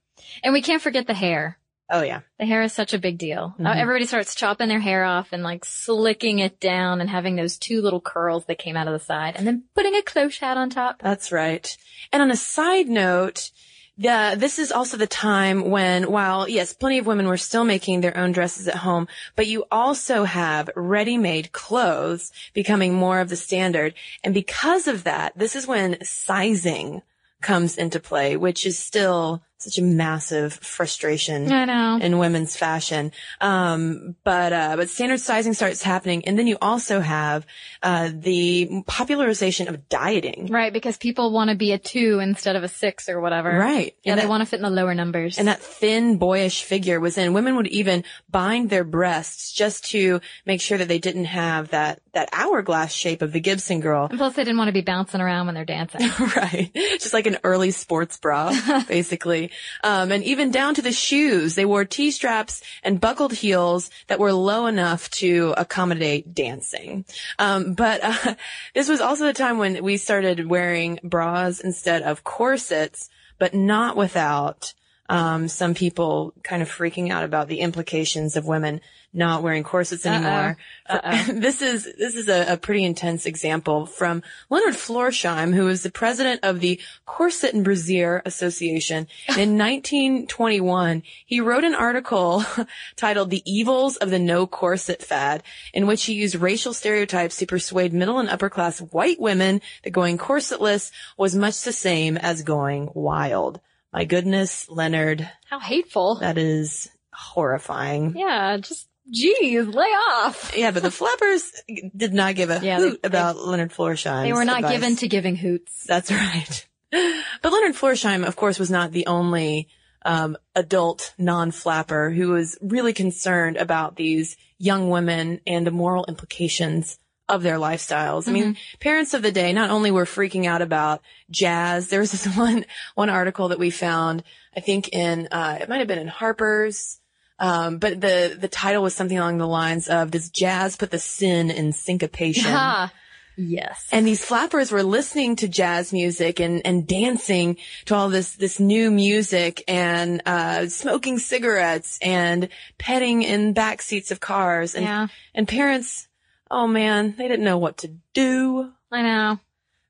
And 0.43 0.53
we 0.53 0.61
can't 0.61 0.81
forget 0.81 1.07
the 1.07 1.13
hair. 1.13 1.57
Oh 1.89 2.01
yeah. 2.01 2.21
The 2.39 2.45
hair 2.45 2.63
is 2.63 2.73
such 2.73 2.93
a 2.95 2.97
big 2.99 3.19
deal. 3.19 3.53
Mhm. 3.59 3.75
everybody 3.75 4.07
starts 4.07 4.33
chopping 4.33 4.69
their 4.69 4.79
hair 4.79 5.03
off 5.03 5.27
and 5.31 5.43
like 5.43 5.63
slicking 5.65 6.39
it 6.39 6.59
down 6.59 6.99
and 6.99 7.07
having 7.09 7.35
those 7.35 7.57
two 7.59 7.81
little 7.81 8.01
curls 8.01 8.45
that 8.45 8.57
came 8.57 8.75
out 8.75 8.87
of 8.87 8.93
the 8.93 9.05
side 9.05 9.35
and 9.35 9.45
then 9.45 9.65
putting 9.75 9.95
a 9.95 10.01
cloche 10.01 10.39
hat 10.39 10.57
on 10.57 10.71
top. 10.71 10.99
That's 11.01 11.31
right. 11.31 11.77
And 12.11 12.23
on 12.23 12.31
a 12.31 12.35
side 12.35 12.87
note, 12.87 13.51
the, 13.97 14.35
this 14.37 14.59
is 14.59 14.71
also 14.71 14.97
the 14.97 15.07
time 15.07 15.69
when, 15.69 16.11
while 16.11 16.49
yes, 16.49 16.73
plenty 16.73 16.97
of 16.97 17.05
women 17.05 17.27
were 17.27 17.37
still 17.37 17.63
making 17.63 18.01
their 18.01 18.17
own 18.17 18.33
dresses 18.33 18.67
at 18.67 18.75
home, 18.75 19.07
but 19.35 19.47
you 19.47 19.63
also 19.71 20.25
have 20.25 20.69
ready-made 20.75 21.51
clothes 21.53 22.31
becoming 22.53 22.93
more 22.93 23.19
of 23.21 23.29
the 23.29 23.35
standard. 23.35 23.93
And 24.23 24.33
because 24.33 24.87
of 24.87 25.05
that, 25.05 25.37
this 25.37 25.55
is 25.55 25.65
when 25.65 26.03
sizing 26.03 27.01
comes 27.41 27.77
into 27.77 27.99
play, 27.99 28.35
which 28.35 28.65
is 28.65 28.77
still 28.77 29.43
such 29.65 29.77
a 29.77 29.81
massive 29.81 30.53
frustration 30.53 31.51
I 31.51 31.65
know. 31.65 31.99
in 32.01 32.17
women's 32.17 32.55
fashion. 32.55 33.11
Um, 33.41 34.15
but, 34.23 34.53
uh, 34.53 34.75
but 34.77 34.89
standard 34.89 35.19
sizing 35.19 35.53
starts 35.53 35.81
happening. 35.81 36.25
And 36.25 36.39
then 36.39 36.47
you 36.47 36.57
also 36.61 37.01
have, 37.01 37.45
uh, 37.83 38.11
the 38.13 38.83
popularization 38.87 39.67
of 39.67 39.89
dieting. 39.89 40.47
Right, 40.47 40.71
because 40.71 40.97
people 40.97 41.31
want 41.31 41.49
to 41.49 41.55
be 41.55 41.71
a 41.71 41.77
two 41.77 42.19
instead 42.19 42.55
of 42.55 42.63
a 42.63 42.67
six 42.67 43.09
or 43.09 43.19
whatever. 43.19 43.51
Right. 43.57 43.95
Yeah, 44.03 44.13
And 44.13 44.21
they 44.21 44.27
want 44.27 44.41
to 44.41 44.45
fit 44.45 44.57
in 44.57 44.63
the 44.63 44.69
lower 44.69 44.93
numbers. 44.95 45.37
And 45.37 45.47
that 45.47 45.61
thin, 45.61 46.17
boyish 46.17 46.63
figure 46.63 46.99
was 46.99 47.17
in. 47.17 47.33
Women 47.33 47.55
would 47.57 47.67
even 47.67 48.03
bind 48.29 48.69
their 48.69 48.83
breasts 48.83 49.51
just 49.51 49.89
to 49.91 50.21
make 50.45 50.61
sure 50.61 50.77
that 50.77 50.87
they 50.87 50.99
didn't 50.99 51.25
have 51.25 51.69
that, 51.69 52.01
that 52.13 52.29
hourglass 52.31 52.93
shape 52.93 53.21
of 53.21 53.31
the 53.31 53.39
Gibson 53.39 53.79
girl. 53.79 54.07
And 54.09 54.17
plus, 54.17 54.35
they 54.35 54.43
didn't 54.43 54.57
want 54.57 54.69
to 54.69 54.73
be 54.73 54.81
bouncing 54.81 55.21
around 55.21 55.47
when 55.47 55.55
they're 55.55 55.65
dancing. 55.65 56.01
right. 56.35 56.71
Just 56.73 57.13
like 57.13 57.25
an 57.25 57.37
early 57.43 57.71
sports 57.71 58.17
bra, 58.17 58.53
basically. 58.87 59.51
Um, 59.83 60.11
and 60.11 60.23
even 60.23 60.51
down 60.51 60.75
to 60.75 60.81
the 60.81 60.91
shoes. 60.91 61.55
They 61.55 61.65
wore 61.65 61.85
T-straps 61.85 62.61
and 62.83 63.01
buckled 63.01 63.33
heels 63.33 63.89
that 64.07 64.19
were 64.19 64.33
low 64.33 64.65
enough 64.65 65.09
to 65.11 65.53
accommodate 65.57 66.33
dancing. 66.33 67.05
Um, 67.39 67.73
but, 67.73 68.01
uh, 68.03 68.35
this 68.73 68.89
was 68.89 69.01
also 69.01 69.25
the 69.25 69.33
time 69.33 69.57
when 69.57 69.83
we 69.83 69.97
started 69.97 70.49
wearing 70.49 70.99
bras 71.03 71.59
instead 71.59 72.01
of 72.03 72.23
corsets, 72.23 73.09
but 73.37 73.53
not 73.53 73.97
without, 73.97 74.73
um, 75.09 75.47
some 75.47 75.75
people 75.75 76.33
kind 76.43 76.61
of 76.61 76.69
freaking 76.69 77.11
out 77.11 77.23
about 77.23 77.47
the 77.47 77.59
implications 77.59 78.35
of 78.35 78.45
women 78.45 78.81
not 79.15 79.41
wearing 79.41 79.63
corsets 79.63 80.05
anymore. 80.05 80.57
Uh-oh. 80.87 81.23
this 81.33 81.61
is 81.61 81.85
this 81.97 82.15
is 82.15 82.27
a, 82.27 82.53
a 82.53 82.57
pretty 82.57 82.83
intense 82.83 83.25
example 83.25 83.85
from 83.85 84.21
Leonard 84.49 84.73
Florsheim, 84.73 85.53
who 85.53 85.65
was 85.65 85.83
the 85.83 85.91
president 85.91 86.41
of 86.43 86.59
the 86.59 86.79
Corset 87.05 87.53
and 87.53 87.63
Brassiere 87.63 88.21
Association. 88.25 89.07
In 89.29 89.57
1921, 89.57 91.01
he 91.25 91.39
wrote 91.39 91.63
an 91.63 91.75
article 91.75 92.43
titled 92.97 93.29
"The 93.29 93.43
Evils 93.45 93.95
of 93.97 94.09
the 94.09 94.19
No 94.19 94.45
Corset 94.45 95.01
Fad," 95.01 95.43
in 95.73 95.87
which 95.87 96.03
he 96.03 96.13
used 96.13 96.35
racial 96.35 96.73
stereotypes 96.73 97.37
to 97.37 97.45
persuade 97.45 97.93
middle 97.93 98.19
and 98.19 98.29
upper 98.29 98.49
class 98.49 98.79
white 98.79 99.19
women 99.19 99.61
that 99.83 99.91
going 99.91 100.17
corsetless 100.17 100.91
was 101.17 101.35
much 101.35 101.61
the 101.61 101.71
same 101.71 102.17
as 102.17 102.43
going 102.43 102.91
wild. 102.93 103.61
My 103.95 104.03
goodness, 104.03 104.67
Leonard, 104.69 105.29
How 105.49 105.59
hateful. 105.59 106.15
that 106.15 106.37
is 106.37 106.89
horrifying. 107.13 108.13
yeah, 108.17 108.57
just, 108.57 108.87
geez, 109.09 109.65
lay 109.67 109.85
off. 109.85 110.51
Yeah, 110.55 110.71
but 110.71 110.83
the 110.83 110.91
flappers 110.99 111.49
did 111.95 112.13
not 112.13 112.35
give 112.35 112.49
a 112.49 112.59
Yeah, 112.61 112.79
they- 112.79 112.89
hoot 112.89 112.99
about 113.05 113.37
Leonard 113.37 113.71
Florsheim. 113.71 114.23
They 114.23 114.33
were 114.33 114.43
not 114.45 114.69
given 114.69 114.97
to 114.97 115.07
giving 115.07 115.35
hoots. 115.37 115.85
That's 115.87 116.11
right. 116.11 116.67
But 116.91 117.51
Leonard 117.51 117.75
Florsheim, 117.75 118.25
of 118.27 118.35
course, 118.35 118.59
was 118.59 118.69
not 118.69 118.91
the 118.91 119.07
only 119.07 119.69
um, 120.05 120.37
adult 120.55 121.13
non-flapper 121.17 122.11
who 122.11 122.29
was 122.29 122.57
really 122.61 122.93
concerned 122.93 123.57
about 123.57 123.95
these 123.95 124.37
young 124.57 124.89
women 124.89 125.39
and 125.47 125.65
the 125.65 125.71
moral 125.71 126.05
implications 126.07 126.97
of 127.27 127.43
their 127.43 127.57
lifestyles. 127.57 128.27
I 128.27 128.31
mean, 128.31 128.57
parents 128.79 129.13
of 129.13 129.21
the 129.21 129.31
day 129.31 129.51
not 129.51 129.71
only 129.71 129.91
were 129.91 130.05
freaking 130.05 130.45
out 130.45 130.61
about 130.61 131.01
jazz. 131.31 131.87
There 131.87 131.99
was 131.99 132.11
this 132.13 132.27
one 132.35 132.65
one 132.95 133.09
article 133.09 133.49
that 133.49 133.59
we 133.59 133.69
found, 133.69 134.23
I 134.55 134.59
think 134.59 134.89
in 134.89 135.27
uh, 135.31 135.59
it 135.61 135.69
might 135.69 135.79
have 135.79 135.87
been 135.87 135.99
in 135.99 136.07
Harper's. 136.07 136.99
Um, 137.37 137.79
but 137.79 137.99
the 137.99 138.37
the 138.39 138.47
title 138.47 138.81
was 138.81 138.93
something 138.93 139.17
along 139.17 139.39
the 139.39 139.47
lines 139.47 139.87
of 139.87 140.11
"Does 140.11 140.29
jazz 140.29 140.77
put 140.77 140.91
the 140.91 140.99
sin 140.99 141.51
in 141.51 141.73
syncopation?" 141.73 142.51
Ha. 142.51 142.93
Yes. 143.37 143.87
And 143.91 144.07
these 144.07 144.23
flappers 144.23 144.71
were 144.71 144.83
listening 144.83 145.35
to 145.37 145.47
jazz 145.47 145.91
music 145.91 146.39
and, 146.39 146.61
and 146.65 146.87
dancing 146.87 147.57
to 147.85 147.95
all 147.95 148.09
this, 148.09 148.35
this 148.35 148.59
new 148.59 148.89
music 148.89 149.63
and, 149.67 150.21
uh, 150.25 150.67
smoking 150.67 151.19
cigarettes 151.19 151.99
and 152.01 152.49
petting 152.77 153.23
in 153.23 153.53
back 153.53 153.81
seats 153.81 154.11
of 154.11 154.19
cars. 154.19 154.75
And, 154.75 154.85
yeah, 154.85 155.07
and 155.33 155.47
parents, 155.47 156.07
oh 156.49 156.67
man, 156.67 157.15
they 157.17 157.27
didn't 157.27 157.45
know 157.45 157.57
what 157.57 157.77
to 157.77 157.91
do. 158.13 158.71
I 158.91 159.01
know. 159.01 159.39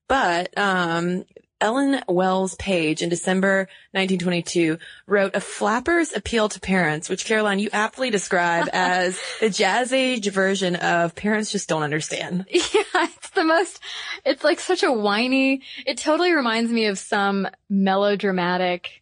But, 0.07 0.57
um, 0.57 1.25
Ellen 1.61 2.01
Wells 2.07 2.55
Page 2.55 3.01
in 3.01 3.09
December 3.09 3.69
1922 3.91 4.77
wrote 5.07 5.35
a 5.35 5.39
flapper's 5.39 6.13
appeal 6.13 6.49
to 6.49 6.59
parents, 6.59 7.09
which 7.09 7.25
Caroline, 7.25 7.59
you 7.59 7.69
aptly 7.71 8.09
describe 8.09 8.67
as 8.73 9.19
the 9.39 9.49
jazz 9.49 9.93
age 9.93 10.29
version 10.29 10.75
of 10.75 11.15
parents 11.15 11.51
just 11.51 11.69
don't 11.69 11.83
understand. 11.83 12.45
Yeah, 12.95 13.07
it's 13.07 13.29
the 13.31 13.43
most, 13.43 13.79
it's 14.25 14.43
like 14.43 14.59
such 14.59 14.83
a 14.83 14.91
whiny, 14.91 15.61
it 15.85 15.97
totally 15.97 16.33
reminds 16.33 16.71
me 16.71 16.87
of 16.87 16.97
some 16.97 17.47
melodramatic, 17.69 19.01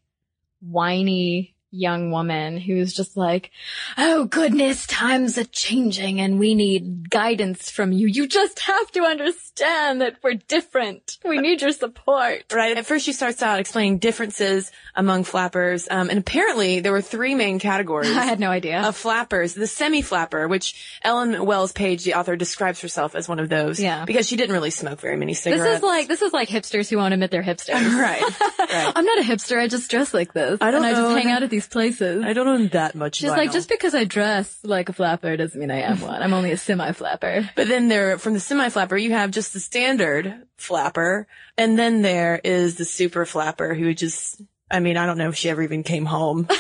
whiny 0.62 1.54
young 1.74 2.12
woman 2.12 2.58
who's 2.58 2.94
just 2.94 3.18
like, 3.18 3.52
oh 3.98 4.26
goodness, 4.26 4.86
times 4.94 5.40
are 5.40 5.44
changing 5.46 6.22
and 6.22 6.40
we 6.40 6.54
need 6.54 7.10
guidance 7.10 7.72
from 7.72 7.92
you. 7.92 8.06
You 8.06 8.28
just 8.28 8.60
have 8.60 8.92
to 8.92 9.02
understand 9.02 10.02
that 10.02 10.18
we're 10.24 10.36
different. 10.36 11.18
We 11.26 11.40
need 11.40 11.64
your 11.64 11.72
support. 11.72 12.44
Right. 12.54 12.78
At 12.78 12.86
first 12.86 13.04
she 13.04 13.12
starts 13.12 13.42
out 13.42 13.60
explaining 13.60 13.98
differences 13.98 14.72
among 14.96 15.24
flappers. 15.24 15.88
Um, 15.90 16.12
and 16.12 16.20
apparently 16.20 16.80
there 16.82 16.92
were 16.92 17.02
three 17.02 17.34
main 17.34 17.58
categories. 17.58 18.12
I 18.16 18.24
had 18.26 18.40
no 18.40 18.52
idea. 18.52 18.84
Of 18.84 18.96
flappers, 18.96 19.56
the 19.56 19.66
semi-flapper, 19.66 20.48
which 20.48 21.00
Ellen 21.02 21.44
Wells 21.44 21.72
Page, 21.72 22.04
the 22.04 22.14
author, 22.14 22.36
describes 22.36 22.80
herself 22.80 23.16
as 23.16 23.28
one 23.28 23.40
of 23.40 23.50
those. 23.50 23.80
Yeah. 23.80 24.06
Because 24.06 24.28
she 24.28 24.36
didn't 24.36 24.54
really 24.54 24.70
smoke 24.70 25.00
very 25.00 25.18
many 25.18 25.34
cigarettes. 25.34 25.64
This 25.64 25.78
is 25.78 25.84
like, 25.84 26.08
this 26.08 26.22
is 26.22 26.34
like 26.34 26.50
hipsters 26.50 26.88
who 26.88 26.98
won't 26.98 27.16
admit 27.16 27.32
they're 27.32 27.42
hipsters. 27.42 27.74
right. 28.00 28.24
Right. 28.64 28.94
I'm 28.96 29.06
not 29.06 29.20
a 29.20 29.22
hipster. 29.22 29.60
I 29.60 29.68
just 29.68 29.92
dress 29.92 30.14
like 30.14 30.34
this. 30.34 30.58
I 30.62 30.72
don't 30.72 30.84
and 30.84 30.96
I 30.96 31.00
just 31.00 31.16
hang 31.16 31.32
out 31.32 31.44
at 31.44 31.50
these 31.50 31.68
places. 31.68 32.24
I 32.24 32.34
don't 32.34 32.48
own 32.48 32.70
that 32.70 32.96
much. 32.96 33.18
She's 33.18 33.30
like, 33.30 33.52
just 33.52 33.70
because 33.70 33.94
I 33.94 34.06
dress 34.06 34.58
like 34.64 34.83
a 34.90 34.94
flapper 34.94 35.36
doesn't 35.38 35.60
mean 35.60 35.72
I 35.72 35.82
am 35.82 36.00
one. 36.02 36.22
I'm 36.22 36.34
only 36.34 36.52
a 36.52 36.58
semi-flapper. 36.58 37.50
But 37.56 37.68
then 37.68 37.88
there, 37.88 38.18
from 38.18 38.34
the 38.34 38.40
semi-flapper, 38.40 38.98
you 38.98 39.12
have 39.12 39.32
just 39.32 39.54
the 39.54 39.60
standard 39.60 40.46
flapper, 40.58 41.28
and 41.58 41.78
then 41.78 42.02
there 42.02 42.40
is 42.44 42.76
the 42.76 42.86
super 42.86 43.26
flapper 43.26 43.74
who 43.74 43.94
just, 43.94 44.42
I 44.74 44.80
mean, 44.80 44.98
I 44.98 45.06
don't 45.06 45.18
know 45.20 45.30
if 45.30 45.36
she 45.36 45.50
ever 45.50 45.62
even 45.62 45.84
came 45.84 46.06
home. 46.06 46.48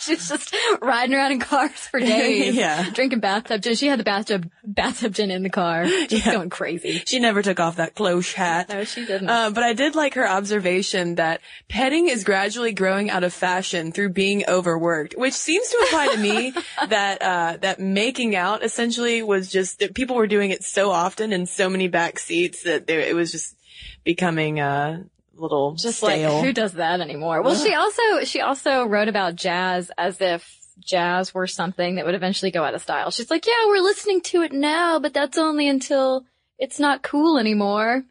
She's 0.00 0.28
just 0.28 0.54
riding 0.82 1.14
around 1.14 1.32
in 1.32 1.40
cars 1.40 1.70
for 1.72 1.98
days. 2.00 2.54
Yeah. 2.54 2.90
Drinking 2.90 3.20
bathtub 3.20 3.62
gin. 3.62 3.74
She 3.76 3.86
had 3.86 3.98
the 4.00 4.04
bathtub, 4.04 4.50
bathtub 4.64 5.14
gin 5.14 5.30
in 5.30 5.42
the 5.42 5.50
car. 5.50 5.84
Just 6.08 6.26
Yeah. 6.26 6.32
going 6.32 6.50
crazy. 6.50 7.02
she 7.06 7.18
never 7.18 7.42
took 7.42 7.58
off 7.60 7.76
that 7.76 7.94
cloche 7.94 8.34
hat. 8.34 8.68
No, 8.68 8.84
she 8.84 9.04
didn't. 9.06 9.28
Uh, 9.28 9.50
but 9.50 9.62
I 9.64 9.72
did 9.74 9.94
like 9.94 10.14
her 10.14 10.28
observation 10.28 11.16
that 11.16 11.40
petting 11.68 12.08
is 12.08 12.24
gradually 12.24 12.72
growing 12.72 13.10
out 13.10 13.24
of 13.24 13.32
fashion 13.32 13.92
through 13.92 14.10
being 14.10 14.44
overworked, 14.48 15.14
which 15.16 15.34
seems 15.34 15.68
to 15.68 15.78
imply 15.82 16.08
to 16.14 16.18
me 16.18 16.52
that 16.88 17.22
uh, 17.22 17.56
that 17.62 17.80
making 17.80 18.34
out 18.36 18.62
essentially 18.64 19.22
was 19.22 19.50
just 19.50 19.78
that 19.80 19.94
people 19.94 20.16
were 20.16 20.26
doing 20.26 20.50
it 20.50 20.62
so 20.64 20.90
often 20.90 21.32
in 21.32 21.46
so 21.46 21.68
many 21.68 21.88
back 21.88 22.18
seats 22.18 22.64
that 22.64 22.86
there, 22.86 23.00
it 23.00 23.14
was 23.14 23.30
just 23.32 23.56
becoming 24.04 24.60
uh, 24.60 25.02
a 25.02 25.15
little 25.38 25.74
just 25.74 25.98
stale. 25.98 26.34
like, 26.34 26.44
who 26.44 26.52
does 26.52 26.72
that 26.74 27.00
anymore? 27.00 27.42
Well, 27.42 27.54
she 27.54 27.74
also, 27.74 28.24
she 28.24 28.40
also 28.40 28.84
wrote 28.84 29.08
about 29.08 29.36
jazz 29.36 29.90
as 29.96 30.20
if 30.20 30.56
jazz 30.78 31.32
were 31.34 31.46
something 31.46 31.96
that 31.96 32.04
would 32.06 32.14
eventually 32.14 32.50
go 32.50 32.64
out 32.64 32.74
of 32.74 32.82
style. 32.82 33.10
She's 33.10 33.30
like, 33.30 33.46
yeah, 33.46 33.66
we're 33.66 33.80
listening 33.80 34.20
to 34.22 34.42
it 34.42 34.52
now, 34.52 34.98
but 34.98 35.14
that's 35.14 35.38
only 35.38 35.68
until 35.68 36.24
it's 36.58 36.78
not 36.78 37.02
cool 37.02 37.38
anymore. 37.38 38.04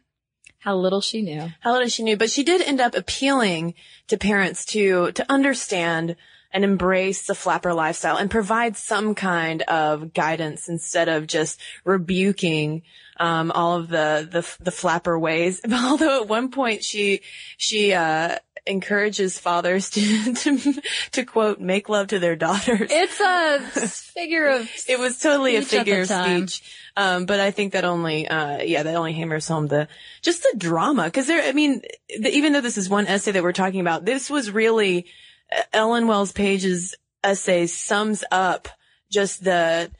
How 0.58 0.76
little 0.76 1.00
she 1.00 1.22
knew. 1.22 1.48
How 1.60 1.72
little 1.72 1.88
she 1.88 2.02
knew, 2.02 2.16
but 2.16 2.30
she 2.30 2.42
did 2.42 2.60
end 2.60 2.80
up 2.80 2.94
appealing 2.94 3.74
to 4.08 4.16
parents 4.16 4.64
to 4.66 5.12
to 5.12 5.24
understand 5.30 6.16
and 6.52 6.64
embrace 6.64 7.26
the 7.26 7.34
flapper 7.34 7.74
lifestyle 7.74 8.16
and 8.16 8.30
provide 8.30 8.76
some 8.76 9.14
kind 9.14 9.62
of 9.62 10.14
guidance 10.14 10.68
instead 10.68 11.08
of 11.08 11.26
just 11.26 11.60
rebuking 11.84 12.82
um, 13.18 13.50
all 13.50 13.76
of 13.76 13.88
the, 13.88 14.28
the 14.30 14.64
the 14.64 14.70
flapper 14.70 15.18
ways. 15.18 15.60
Although 15.72 16.22
at 16.22 16.28
one 16.28 16.50
point 16.50 16.84
she 16.84 17.20
she 17.56 17.92
uh, 17.92 18.38
encourages 18.66 19.38
fathers 19.38 19.90
to 19.90 20.34
to 20.34 20.82
to 21.12 21.24
quote 21.24 21.60
make 21.60 21.88
love 21.88 22.08
to 22.08 22.18
their 22.18 22.36
daughters. 22.36 22.90
It's 22.90 23.20
a 23.20 23.60
figure 23.88 24.48
of 24.48 24.68
It 24.88 24.98
was 24.98 25.18
totally 25.18 25.56
a 25.56 25.62
figure 25.62 26.02
of 26.02 26.08
speech. 26.08 26.62
Um, 26.96 27.26
but 27.26 27.40
I 27.40 27.50
think 27.50 27.74
that 27.74 27.84
only, 27.84 28.26
uh, 28.26 28.62
yeah, 28.62 28.82
that 28.82 28.94
only 28.94 29.12
hammers 29.12 29.46
home 29.46 29.66
the, 29.66 29.86
just 30.22 30.42
the 30.42 30.54
drama. 30.56 31.10
Cause 31.10 31.26
there, 31.26 31.42
I 31.42 31.52
mean, 31.52 31.82
the, 32.08 32.30
even 32.34 32.54
though 32.54 32.62
this 32.62 32.78
is 32.78 32.88
one 32.88 33.06
essay 33.06 33.32
that 33.32 33.42
we're 33.42 33.52
talking 33.52 33.80
about, 33.80 34.06
this 34.06 34.30
was 34.30 34.50
really, 34.50 35.06
Ellen 35.72 36.06
Wells 36.08 36.32
Page's 36.32 36.94
essay 37.24 37.66
sums 37.66 38.24
up 38.30 38.68
just 39.10 39.42
the, 39.44 39.90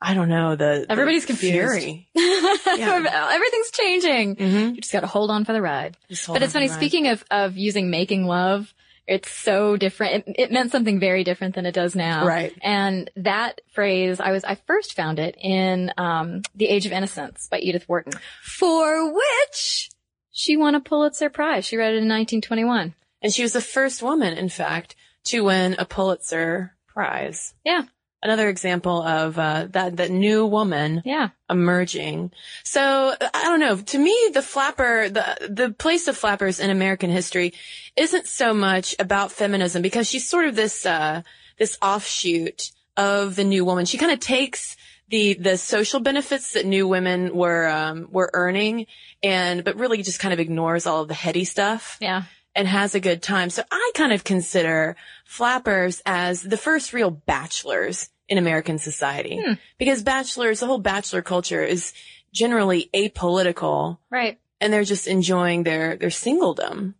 I 0.00 0.14
don't 0.14 0.28
know, 0.28 0.50
the, 0.56 0.84
the 0.86 0.92
Everybody's 0.92 1.26
confused. 1.26 1.52
fury. 1.54 2.08
Everything's 2.16 3.70
changing. 3.72 4.36
Mhm. 4.36 4.74
You 4.76 4.80
just 4.80 4.92
got 4.92 5.00
to 5.00 5.06
hold 5.06 5.30
on 5.30 5.44
for 5.44 5.52
the 5.52 5.62
ride. 5.62 5.96
But 6.26 6.42
it's 6.42 6.52
funny. 6.52 6.68
the. 6.68 6.74
Speaking 6.74 7.08
of 7.08 7.24
of 7.30 7.56
using 7.56 7.90
making 7.90 8.24
love, 8.26 8.72
it's 9.06 9.30
so 9.30 9.76
different. 9.76 10.24
It, 10.28 10.34
it 10.38 10.52
meant 10.52 10.70
something 10.72 10.98
very 11.00 11.24
different 11.24 11.54
than 11.54 11.66
it 11.66 11.72
does 11.72 11.94
now. 11.94 12.26
Right. 12.26 12.52
And 12.62 13.10
that 13.16 13.60
phrase, 13.72 14.20
I 14.20 14.30
was 14.32 14.44
I 14.44 14.54
first 14.66 14.94
found 14.94 15.18
it 15.18 15.36
in 15.40 15.92
um, 15.98 16.42
The 16.54 16.66
Age 16.68 16.86
of 16.86 16.92
Innocence 16.92 17.48
by 17.50 17.58
Edith 17.58 17.88
Wharton, 17.88 18.12
for 18.42 19.12
which 19.12 19.90
she 20.30 20.56
won 20.56 20.74
a 20.74 20.80
Pulitzer 20.80 21.30
Prize. 21.30 21.64
She 21.64 21.76
read 21.76 21.92
it 21.94 22.02
in 22.02 22.08
1921. 22.08 22.94
And 23.22 23.32
she 23.32 23.42
was 23.42 23.52
the 23.52 23.60
first 23.60 24.02
woman, 24.02 24.36
in 24.36 24.48
fact, 24.48 24.96
to 25.24 25.44
win 25.44 25.76
a 25.78 25.84
Pulitzer 25.84 26.74
Prize. 26.88 27.54
Yeah. 27.64 27.82
Another 28.24 28.48
example 28.48 29.02
of, 29.02 29.36
uh, 29.38 29.66
that, 29.70 29.96
that 29.96 30.10
new 30.10 30.46
woman 30.46 31.02
Yeah. 31.04 31.30
emerging. 31.50 32.30
So 32.62 33.14
I 33.20 33.42
don't 33.44 33.60
know. 33.60 33.76
To 33.76 33.98
me, 33.98 34.16
the 34.32 34.42
flapper, 34.42 35.08
the 35.08 35.48
the 35.50 35.70
place 35.72 36.06
of 36.08 36.16
flappers 36.16 36.60
in 36.60 36.70
American 36.70 37.10
history 37.10 37.52
isn't 37.96 38.26
so 38.28 38.54
much 38.54 38.94
about 38.98 39.32
feminism 39.32 39.82
because 39.82 40.08
she's 40.08 40.28
sort 40.28 40.46
of 40.46 40.54
this 40.54 40.86
uh, 40.86 41.22
this 41.58 41.76
offshoot 41.82 42.70
of 42.96 43.34
the 43.36 43.44
new 43.44 43.64
woman. 43.64 43.86
She 43.86 43.98
kind 43.98 44.12
of 44.12 44.20
takes 44.20 44.76
the 45.08 45.34
the 45.34 45.56
social 45.58 45.98
benefits 46.00 46.52
that 46.52 46.64
new 46.66 46.86
women 46.86 47.34
were 47.34 47.68
um, 47.68 48.08
were 48.12 48.30
earning, 48.34 48.86
and 49.22 49.64
but 49.64 49.76
really 49.76 50.02
just 50.02 50.20
kind 50.20 50.32
of 50.32 50.38
ignores 50.40 50.86
all 50.86 51.02
of 51.02 51.08
the 51.08 51.14
heady 51.14 51.44
stuff 51.44 51.96
Yeah. 52.00 52.22
And 52.54 52.68
has 52.68 52.94
a 52.94 53.00
good 53.00 53.22
time. 53.22 53.50
So 53.50 53.62
I 53.70 53.92
kind 53.94 54.12
of 54.12 54.24
consider 54.24 54.96
flappers 55.24 56.02
as 56.04 56.42
the 56.42 56.56
first 56.56 56.92
real 56.92 57.10
bachelors 57.10 58.10
in 58.28 58.38
American 58.38 58.78
society 58.78 59.40
Hmm. 59.44 59.52
because 59.78 60.02
bachelors, 60.02 60.60
the 60.60 60.66
whole 60.66 60.78
bachelor 60.78 61.22
culture 61.22 61.62
is 61.62 61.92
generally 62.32 62.88
apolitical 62.94 63.98
Right. 64.10 64.38
and 64.60 64.72
they're 64.72 64.84
just 64.84 65.06
enjoying 65.06 65.62
their, 65.64 65.96
their 65.96 66.08
singledom, 66.10 66.94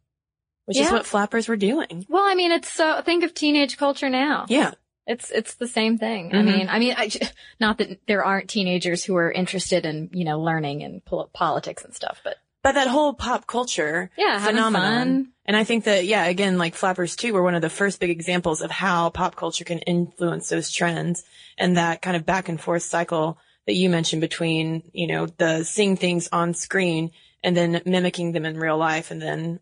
which 0.67 0.79
is 0.79 0.91
what 0.91 1.07
flappers 1.07 1.49
were 1.49 1.57
doing. 1.57 2.07
Well, 2.09 2.25
I 2.27 2.35
mean, 2.35 2.53
it's 2.53 2.71
so, 2.73 3.01
think 3.03 3.25
of 3.25 3.35
teenage 3.35 3.77
culture 3.77 4.09
now. 4.11 4.47
Yeah. 4.49 4.73
It's 5.05 5.33
it's 5.33 5.55
the 5.55 5.67
same 5.67 5.99
thing. 5.99 6.31
I 6.33 6.37
Mhm. 6.39 6.45
mean, 6.45 6.69
I 6.69 6.79
mean, 6.79 6.95
I, 6.97 7.11
not 7.59 7.79
that 7.79 7.99
there 8.07 8.25
aren't 8.25 8.49
teenagers 8.49 9.03
who 9.03 9.17
are 9.17 9.33
interested 9.33 9.85
in 9.85 10.09
you 10.13 10.25
know 10.25 10.41
learning 10.41 10.85
and 10.85 11.05
pol- 11.05 11.29
politics 11.33 11.85
and 11.85 11.93
stuff, 11.93 12.21
but 12.23 12.37
But 12.63 12.77
that 12.77 12.87
whole 12.87 13.13
pop 13.13 13.47
culture 13.47 14.11
yeah, 14.17 14.45
phenomenon. 14.45 15.33
And 15.45 15.57
I 15.57 15.65
think 15.65 15.85
that, 15.85 16.07
yeah, 16.07 16.25
again, 16.27 16.59
like 16.59 16.77
Flappers 16.77 17.17
2 17.17 17.33
were 17.33 17.43
one 17.43 17.57
of 17.57 17.63
the 17.63 17.71
first 17.71 17.99
big 17.99 18.11
examples 18.11 18.63
of 18.63 18.71
how 18.71 19.11
pop 19.11 19.35
culture 19.35 19.65
can 19.65 19.81
influence 19.81 20.49
those 20.49 20.71
trends 20.71 21.25
and 21.59 21.77
that 21.77 22.01
kind 22.01 22.17
of 22.17 22.25
back 22.25 22.49
and 22.49 22.61
forth 22.61 22.85
cycle 22.85 23.39
that 23.67 23.75
you 23.75 23.89
mentioned 23.89 24.21
between, 24.21 24.91
you 24.93 25.09
know, 25.09 25.27
the 25.27 25.65
seeing 25.65 25.97
things 25.97 26.29
on 26.31 26.55
screen 26.55 27.11
and 27.43 27.57
then 27.57 27.83
mimicking 27.85 28.33
them 28.33 28.47
in 28.47 28.57
real 28.57 28.79
life 28.79 29.11
and 29.11 29.21
then, 29.21 29.59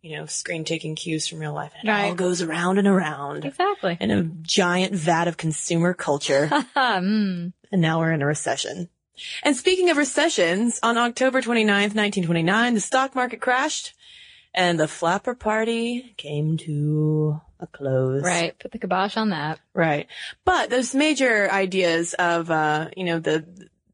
you 0.00 0.16
know, 0.16 0.24
screen 0.24 0.64
taking 0.64 0.94
cues 0.94 1.28
from 1.28 1.38
real 1.38 1.52
life. 1.52 1.72
And 1.78 1.88
it 1.88 1.92
all 1.92 2.14
goes 2.14 2.40
around 2.40 2.78
and 2.78 2.88
around 2.88 3.44
Exactly. 3.44 3.98
in 4.00 4.10
a 4.10 4.22
giant 4.22 4.94
vat 4.94 5.28
of 5.28 5.36
consumer 5.36 5.92
culture. 5.92 6.48
mm. 6.76 7.52
and 7.72 7.80
now 7.82 7.98
we're 7.98 8.12
in 8.12 8.22
a 8.22 8.26
recession. 8.26 8.88
And 9.42 9.56
speaking 9.56 9.90
of 9.90 9.96
recessions, 9.96 10.78
on 10.82 10.96
October 10.98 11.40
29th, 11.40 11.94
1929, 11.94 12.74
the 12.74 12.80
stock 12.80 13.14
market 13.14 13.40
crashed 13.40 13.94
and 14.54 14.78
the 14.78 14.88
flapper 14.88 15.34
party 15.34 16.14
came 16.16 16.56
to 16.58 17.40
a 17.60 17.66
close. 17.66 18.22
Right. 18.22 18.58
Put 18.58 18.72
the 18.72 18.78
kibosh 18.78 19.16
on 19.16 19.30
that. 19.30 19.58
Right. 19.72 20.06
But 20.44 20.70
those 20.70 20.94
major 20.94 21.50
ideas 21.50 22.14
of, 22.14 22.50
uh, 22.50 22.88
you 22.96 23.04
know, 23.04 23.18
the, 23.18 23.44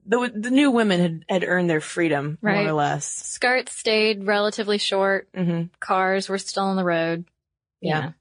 the, 0.07 0.33
the 0.35 0.51
new 0.51 0.71
women 0.71 1.01
had, 1.01 1.25
had 1.29 1.45
earned 1.49 1.71
their 1.71 1.81
freedom, 1.81 2.39
Right. 2.43 2.57
more 2.63 2.69
or 2.69 2.73
less. 2.73 3.07
Skirts 3.07 3.73
stayed 3.77 4.25
relatively 4.27 4.79
short. 4.79 5.29
hmm 5.35 5.65
Cars 5.81 6.29
were 6.29 6.39
still 6.39 6.65
on 6.65 6.77
the 6.77 6.85
road. 6.85 7.25
Yeah. 7.81 8.13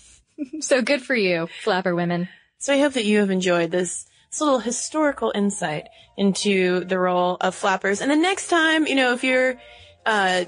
so 0.60 0.82
good 0.82 1.02
for 1.02 1.14
you, 1.14 1.48
flapper 1.62 1.94
women. 1.94 2.28
So 2.58 2.72
I 2.72 2.78
hope 2.80 2.94
that 2.94 3.04
you 3.04 3.18
have 3.18 3.30
enjoyed 3.30 3.70
this 3.70 4.06
It's 4.34 4.40
a 4.40 4.44
little 4.44 4.58
historical 4.58 5.30
insight 5.32 5.90
into 6.16 6.84
the 6.84 6.98
role 6.98 7.36
of 7.40 7.54
flappers. 7.54 8.00
And 8.00 8.10
the 8.10 8.16
next 8.16 8.48
time, 8.48 8.84
you 8.84 8.96
know, 8.96 9.12
if 9.12 9.22
you're, 9.22 9.60
uh, 10.04 10.46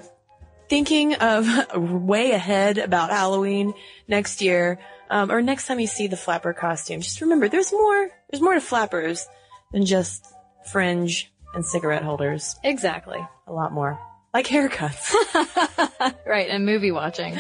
thinking 0.69 1.15
of 1.15 1.47
way 1.77 2.33
ahead 2.33 2.79
about 2.79 3.11
Halloween 3.11 3.75
next 4.09 4.43
year, 4.43 4.81
um, 5.09 5.31
or 5.31 5.41
next 5.41 5.69
time 5.69 5.79
you 5.79 5.87
see 5.87 6.09
the 6.09 6.17
flapper 6.17 6.53
costume, 6.53 7.01
just 7.01 7.21
remember 7.21 7.49
there's 7.49 7.71
more, 7.71 8.11
there's 8.29 8.43
more 8.43 8.55
to 8.55 8.61
flappers 8.61 9.25
than 9.73 9.87
just 9.87 10.27
fringe 10.73 11.31
and 11.55 11.65
cigarette 11.65 12.03
holders. 12.03 12.57
Exactly. 12.65 13.25
A 13.47 13.53
lot 13.53 13.73
more. 13.73 14.01
Like 14.35 14.49
haircuts. 14.49 15.15
right, 16.27 16.49
and 16.51 16.67
movie 16.67 16.91
watching. 16.91 17.39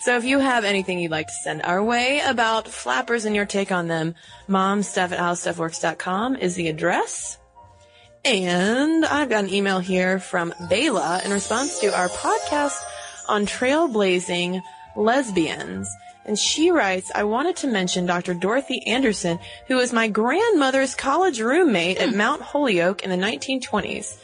So 0.00 0.16
if 0.16 0.24
you 0.24 0.38
have 0.38 0.64
anything 0.64 1.00
you'd 1.00 1.10
like 1.10 1.26
to 1.26 1.32
send 1.32 1.62
our 1.62 1.82
way 1.82 2.20
about 2.20 2.68
flappers 2.68 3.24
and 3.24 3.34
your 3.34 3.46
take 3.46 3.72
on 3.72 3.88
them, 3.88 4.14
momstuff 4.48 5.10
at 5.10 5.18
howstuffworks.com 5.18 6.36
is 6.36 6.54
the 6.54 6.68
address. 6.68 7.38
And 8.24 9.04
I've 9.04 9.28
got 9.28 9.44
an 9.44 9.52
email 9.52 9.80
here 9.80 10.20
from 10.20 10.52
Bayla 10.70 11.24
in 11.24 11.32
response 11.32 11.80
to 11.80 11.88
our 11.98 12.08
podcast 12.08 12.78
on 13.28 13.46
trailblazing 13.46 14.62
lesbians. 14.96 15.88
And 16.24 16.38
she 16.38 16.70
writes, 16.70 17.10
I 17.14 17.24
wanted 17.24 17.56
to 17.56 17.68
mention 17.68 18.06
Dr. 18.06 18.34
Dorothy 18.34 18.86
Andersen, 18.86 19.38
who 19.66 19.76
was 19.76 19.92
my 19.92 20.08
grandmother's 20.08 20.94
college 20.94 21.40
roommate 21.40 21.98
at 21.98 22.10
hmm. 22.10 22.18
Mount 22.18 22.42
Holyoke 22.42 23.02
in 23.02 23.10
the 23.10 23.16
1920s. 23.16 24.18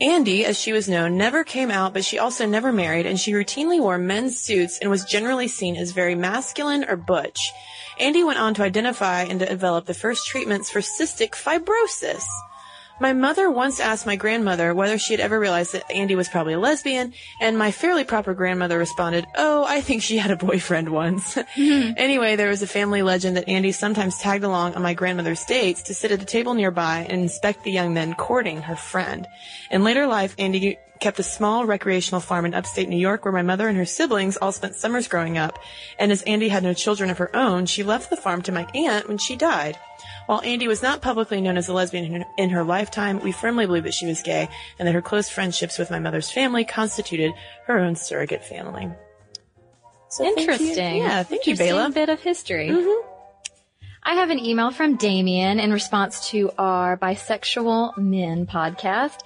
Andy, 0.00 0.44
as 0.44 0.60
she 0.60 0.72
was 0.72 0.88
known, 0.88 1.16
never 1.16 1.42
came 1.42 1.70
out, 1.70 1.94
but 1.94 2.04
she 2.04 2.18
also 2.18 2.44
never 2.44 2.70
married, 2.70 3.06
and 3.06 3.18
she 3.18 3.32
routinely 3.32 3.80
wore 3.80 3.96
men's 3.96 4.38
suits 4.38 4.78
and 4.78 4.90
was 4.90 5.04
generally 5.04 5.48
seen 5.48 5.76
as 5.76 5.92
very 5.92 6.14
masculine 6.14 6.84
or 6.84 6.96
butch. 6.96 7.52
Andy 7.98 8.22
went 8.22 8.38
on 8.38 8.52
to 8.54 8.62
identify 8.62 9.22
and 9.22 9.40
to 9.40 9.46
develop 9.46 9.86
the 9.86 9.94
first 9.94 10.26
treatments 10.26 10.68
for 10.68 10.80
cystic 10.80 11.30
fibrosis. 11.30 12.24
My 12.98 13.12
mother 13.12 13.50
once 13.50 13.78
asked 13.78 14.06
my 14.06 14.16
grandmother 14.16 14.74
whether 14.74 14.96
she 14.96 15.12
had 15.12 15.20
ever 15.20 15.38
realized 15.38 15.74
that 15.74 15.90
Andy 15.90 16.14
was 16.14 16.30
probably 16.30 16.54
a 16.54 16.58
lesbian, 16.58 17.12
and 17.42 17.58
my 17.58 17.70
fairly 17.70 18.04
proper 18.04 18.32
grandmother 18.32 18.78
responded, 18.78 19.26
Oh, 19.36 19.64
I 19.64 19.82
think 19.82 20.02
she 20.02 20.16
had 20.16 20.30
a 20.30 20.36
boyfriend 20.36 20.88
once. 20.88 21.36
Mm-hmm. 21.56 21.92
anyway, 21.96 22.36
there 22.36 22.50
was 22.50 22.60
a 22.60 22.66
family 22.66 23.02
legend 23.02 23.36
that 23.36 23.48
Andy 23.48 23.72
sometimes 23.72 24.18
tagged 24.18 24.44
along 24.44 24.74
on 24.74 24.82
my 24.82 24.92
grandmother's 24.94 25.44
dates 25.44 25.82
to 25.84 25.94
sit 25.94 26.10
at 26.10 26.20
a 26.20 26.24
table 26.24 26.54
nearby 26.54 27.06
and 27.08 27.22
inspect 27.22 27.64
the 27.64 27.70
young 27.70 27.94
men 27.94 28.14
courting 28.14 28.62
her 28.62 28.76
friend. 28.76 29.26
In 29.70 29.82
later 29.82 30.06
life, 30.06 30.34
Andy 30.38 30.78
kept 31.00 31.18
a 31.18 31.22
small 31.22 31.64
recreational 31.64 32.20
farm 32.20 32.44
in 32.44 32.54
upstate 32.54 32.88
New 32.88 32.98
York 32.98 33.24
where 33.24 33.32
my 33.32 33.42
mother 33.42 33.68
and 33.68 33.76
her 33.78 33.84
siblings 33.84 34.36
all 34.36 34.52
spent 34.52 34.74
summers 34.74 35.08
growing 35.08 35.38
up. 35.38 35.58
And 35.98 36.12
as 36.12 36.22
Andy 36.22 36.48
had 36.48 36.62
no 36.62 36.74
children 36.74 37.10
of 37.10 37.18
her 37.18 37.34
own, 37.34 37.66
she 37.66 37.82
left 37.82 38.10
the 38.10 38.16
farm 38.16 38.42
to 38.42 38.52
my 38.52 38.66
aunt 38.74 39.08
when 39.08 39.18
she 39.18 39.36
died. 39.36 39.78
While 40.26 40.40
Andy 40.42 40.66
was 40.66 40.82
not 40.82 41.02
publicly 41.02 41.40
known 41.40 41.56
as 41.56 41.68
a 41.68 41.72
lesbian 41.72 42.04
in 42.04 42.20
her, 42.20 42.26
in 42.36 42.50
her 42.50 42.64
lifetime, 42.64 43.20
we 43.20 43.30
firmly 43.32 43.66
believe 43.66 43.84
that 43.84 43.94
she 43.94 44.06
was 44.06 44.22
gay 44.22 44.48
and 44.78 44.86
that 44.88 44.92
her 44.94 45.02
close 45.02 45.28
friendships 45.28 45.78
with 45.78 45.90
my 45.90 45.98
mother's 46.00 46.30
family 46.30 46.64
constituted 46.64 47.32
her 47.66 47.78
own 47.78 47.94
surrogate 47.94 48.44
family. 48.44 48.88
So 50.10 50.24
thank 50.24 50.36
you- 50.36 50.42
Interesting. 50.42 50.96
Yeah, 50.98 51.22
thank 51.22 51.46
you, 51.46 51.52
Interesting 51.52 51.76
Bayla. 51.76 51.94
bit 51.94 52.08
of 52.08 52.20
history. 52.20 52.68
Mm-hmm. 52.68 53.08
I 54.02 54.14
have 54.14 54.30
an 54.30 54.38
email 54.38 54.70
from 54.70 54.96
Damien 54.96 55.58
in 55.58 55.72
response 55.72 56.30
to 56.30 56.50
our 56.58 56.96
Bisexual 56.96 57.96
Men 57.98 58.46
podcast. 58.46 59.18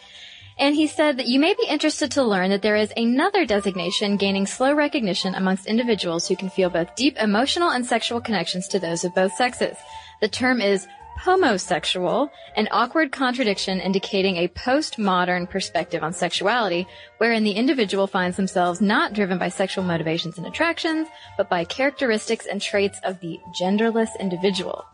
And 0.61 0.75
he 0.75 0.87
said 0.87 1.17
that 1.17 1.27
you 1.27 1.41
may 1.41 1.55
be 1.55 1.67
interested 1.67 2.11
to 2.13 2.23
learn 2.23 2.51
that 2.51 2.61
there 2.61 2.77
is 2.77 2.93
another 2.95 3.47
designation 3.47 4.19
gaining 4.19 4.47
slow 4.47 4.75
recognition 4.75 5.35
amongst 5.35 5.65
individuals 5.65 6.29
who 6.29 6.37
can 6.37 6.51
feel 6.51 6.69
both 6.69 6.95
deep 6.95 7.17
emotional 7.17 7.71
and 7.71 7.85
sexual 7.85 8.21
connections 8.21 8.69
to 8.69 8.79
those 8.79 9.03
of 9.03 9.15
both 9.15 9.33
sexes. 9.33 9.79
The 10.21 10.29
term 10.29 10.61
is 10.61 10.87
homosexual, 11.21 12.31
an 12.57 12.69
awkward 12.73 13.11
contradiction 13.11 13.81
indicating 13.81 14.37
a 14.37 14.49
postmodern 14.49 15.49
perspective 15.49 16.03
on 16.03 16.13
sexuality, 16.13 16.87
wherein 17.17 17.43
the 17.43 17.53
individual 17.53 18.07
finds 18.07 18.37
themselves 18.37 18.83
not 18.83 19.15
driven 19.15 19.39
by 19.39 19.49
sexual 19.49 19.85
motivations 19.85 20.37
and 20.37 20.47
attractions, 20.47 21.09
but 21.39 21.49
by 21.49 21.65
characteristics 21.65 22.45
and 22.45 22.61
traits 22.61 22.99
of 23.03 23.19
the 23.21 23.39
genderless 23.59 24.11
individual. 24.21 24.85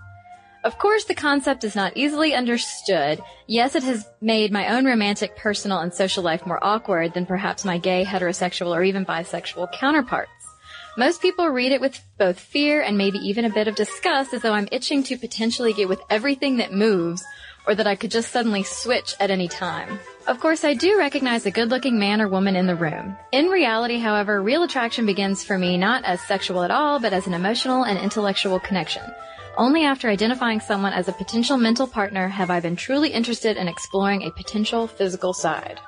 Of 0.67 0.79
course, 0.79 1.05
the 1.05 1.15
concept 1.15 1.63
is 1.63 1.77
not 1.77 1.97
easily 1.97 2.35
understood. 2.35 3.23
Yes, 3.47 3.77
it 3.77 3.85
has 3.85 4.05
made 4.21 4.51
my 4.51 4.75
own 4.75 4.85
romantic, 4.85 5.37
personal, 5.37 5.79
and 5.79 5.95
social 5.95 6.25
life 6.25 6.45
more 6.45 6.59
awkward 6.61 7.15
than 7.15 7.25
perhaps 7.25 7.65
my 7.65 7.79
gay, 7.79 8.05
heterosexual, 8.05 8.75
or 8.75 8.83
even 8.83 9.07
bisexual 9.07 9.71
counterparts. 9.79 10.33
Most 10.99 11.23
people 11.23 11.47
read 11.51 11.71
it 11.71 11.81
with 11.81 12.01
both 12.19 12.41
fear 12.41 12.83
and 12.83 12.99
maybe 12.99 13.19
even 13.19 13.45
a 13.45 13.55
bit 13.55 13.69
of 13.69 13.77
disgust 13.77 14.35
as 14.35 14.43
though 14.43 14.55
I'm 14.55 14.67
itching 14.73 15.05
to 15.05 15.17
potentially 15.17 15.73
get 15.73 15.89
with 15.89 16.01
everything 16.11 16.57
that 16.57 16.73
moves 16.73 17.23
or 17.69 17.77
that 17.77 17.87
I 17.87 17.95
could 17.95 18.11
just 18.11 18.33
suddenly 18.33 18.65
switch 18.65 19.15
at 19.21 19.31
any 19.31 19.47
time. 19.47 20.01
Of 20.27 20.41
course, 20.41 20.65
I 20.65 20.75
do 20.75 20.99
recognize 20.99 21.47
a 21.47 21.53
good 21.53 21.71
looking 21.71 22.01
man 22.01 22.21
or 22.21 22.27
woman 22.27 22.57
in 22.57 22.67
the 22.67 22.75
room. 22.75 23.17
In 23.31 23.47
reality, 23.47 24.01
however, 24.01 24.43
real 24.43 24.65
attraction 24.65 25.07
begins 25.07 25.45
for 25.45 25.59
me 25.59 25.79
not 25.79 26.05
as 26.05 26.21
sexual 26.23 26.65
at 26.65 26.73
all, 26.73 26.99
but 26.99 27.13
as 27.13 27.29
an 27.29 27.35
emotional 27.35 27.85
and 27.85 28.01
intellectual 28.01 28.59
connection. 28.59 29.05
Only 29.57 29.85
after 29.85 30.09
identifying 30.09 30.61
someone 30.61 30.93
as 30.93 31.09
a 31.09 31.13
potential 31.13 31.57
mental 31.57 31.87
partner 31.87 32.29
have 32.29 32.51
I 32.51 32.61
been 32.61 32.77
truly 32.77 33.11
interested 33.11 33.57
in 33.57 33.69
exploring 33.69 34.23
a 34.23 34.31
potential 34.31 34.87
physical 34.87 35.33
side. 35.33 35.81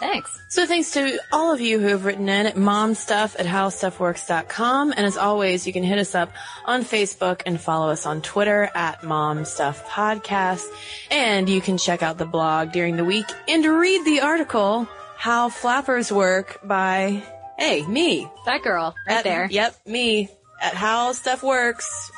Thanks. 0.00 0.40
So 0.48 0.64
thanks 0.64 0.92
to 0.92 1.18
all 1.32 1.52
of 1.52 1.60
you 1.60 1.80
who 1.80 1.88
have 1.88 2.04
written 2.04 2.28
in 2.28 2.46
at 2.46 2.54
momstuff 2.54 3.38
at 3.38 3.46
howstuffworks.com. 3.46 4.92
And 4.96 5.04
as 5.04 5.16
always, 5.16 5.66
you 5.66 5.72
can 5.72 5.82
hit 5.82 5.98
us 5.98 6.14
up 6.14 6.32
on 6.64 6.84
Facebook 6.84 7.42
and 7.44 7.60
follow 7.60 7.90
us 7.90 8.06
on 8.06 8.22
Twitter 8.22 8.70
at 8.74 9.00
momstuffpodcast. 9.02 10.64
And 11.10 11.48
you 11.48 11.60
can 11.60 11.78
check 11.78 12.02
out 12.02 12.16
the 12.16 12.26
blog 12.26 12.70
during 12.72 12.96
the 12.96 13.04
week 13.04 13.26
and 13.48 13.64
read 13.64 14.04
the 14.04 14.20
article, 14.20 14.86
How 15.16 15.48
Flappers 15.48 16.12
Work 16.12 16.60
by, 16.62 17.24
hey, 17.58 17.82
me. 17.82 18.28
That 18.46 18.62
girl, 18.62 18.94
right 19.06 19.18
At- 19.18 19.24
there. 19.24 19.48
Yep, 19.50 19.74
me 19.86 20.30
at 20.62 20.74
howstuffworks.com. 20.74 22.17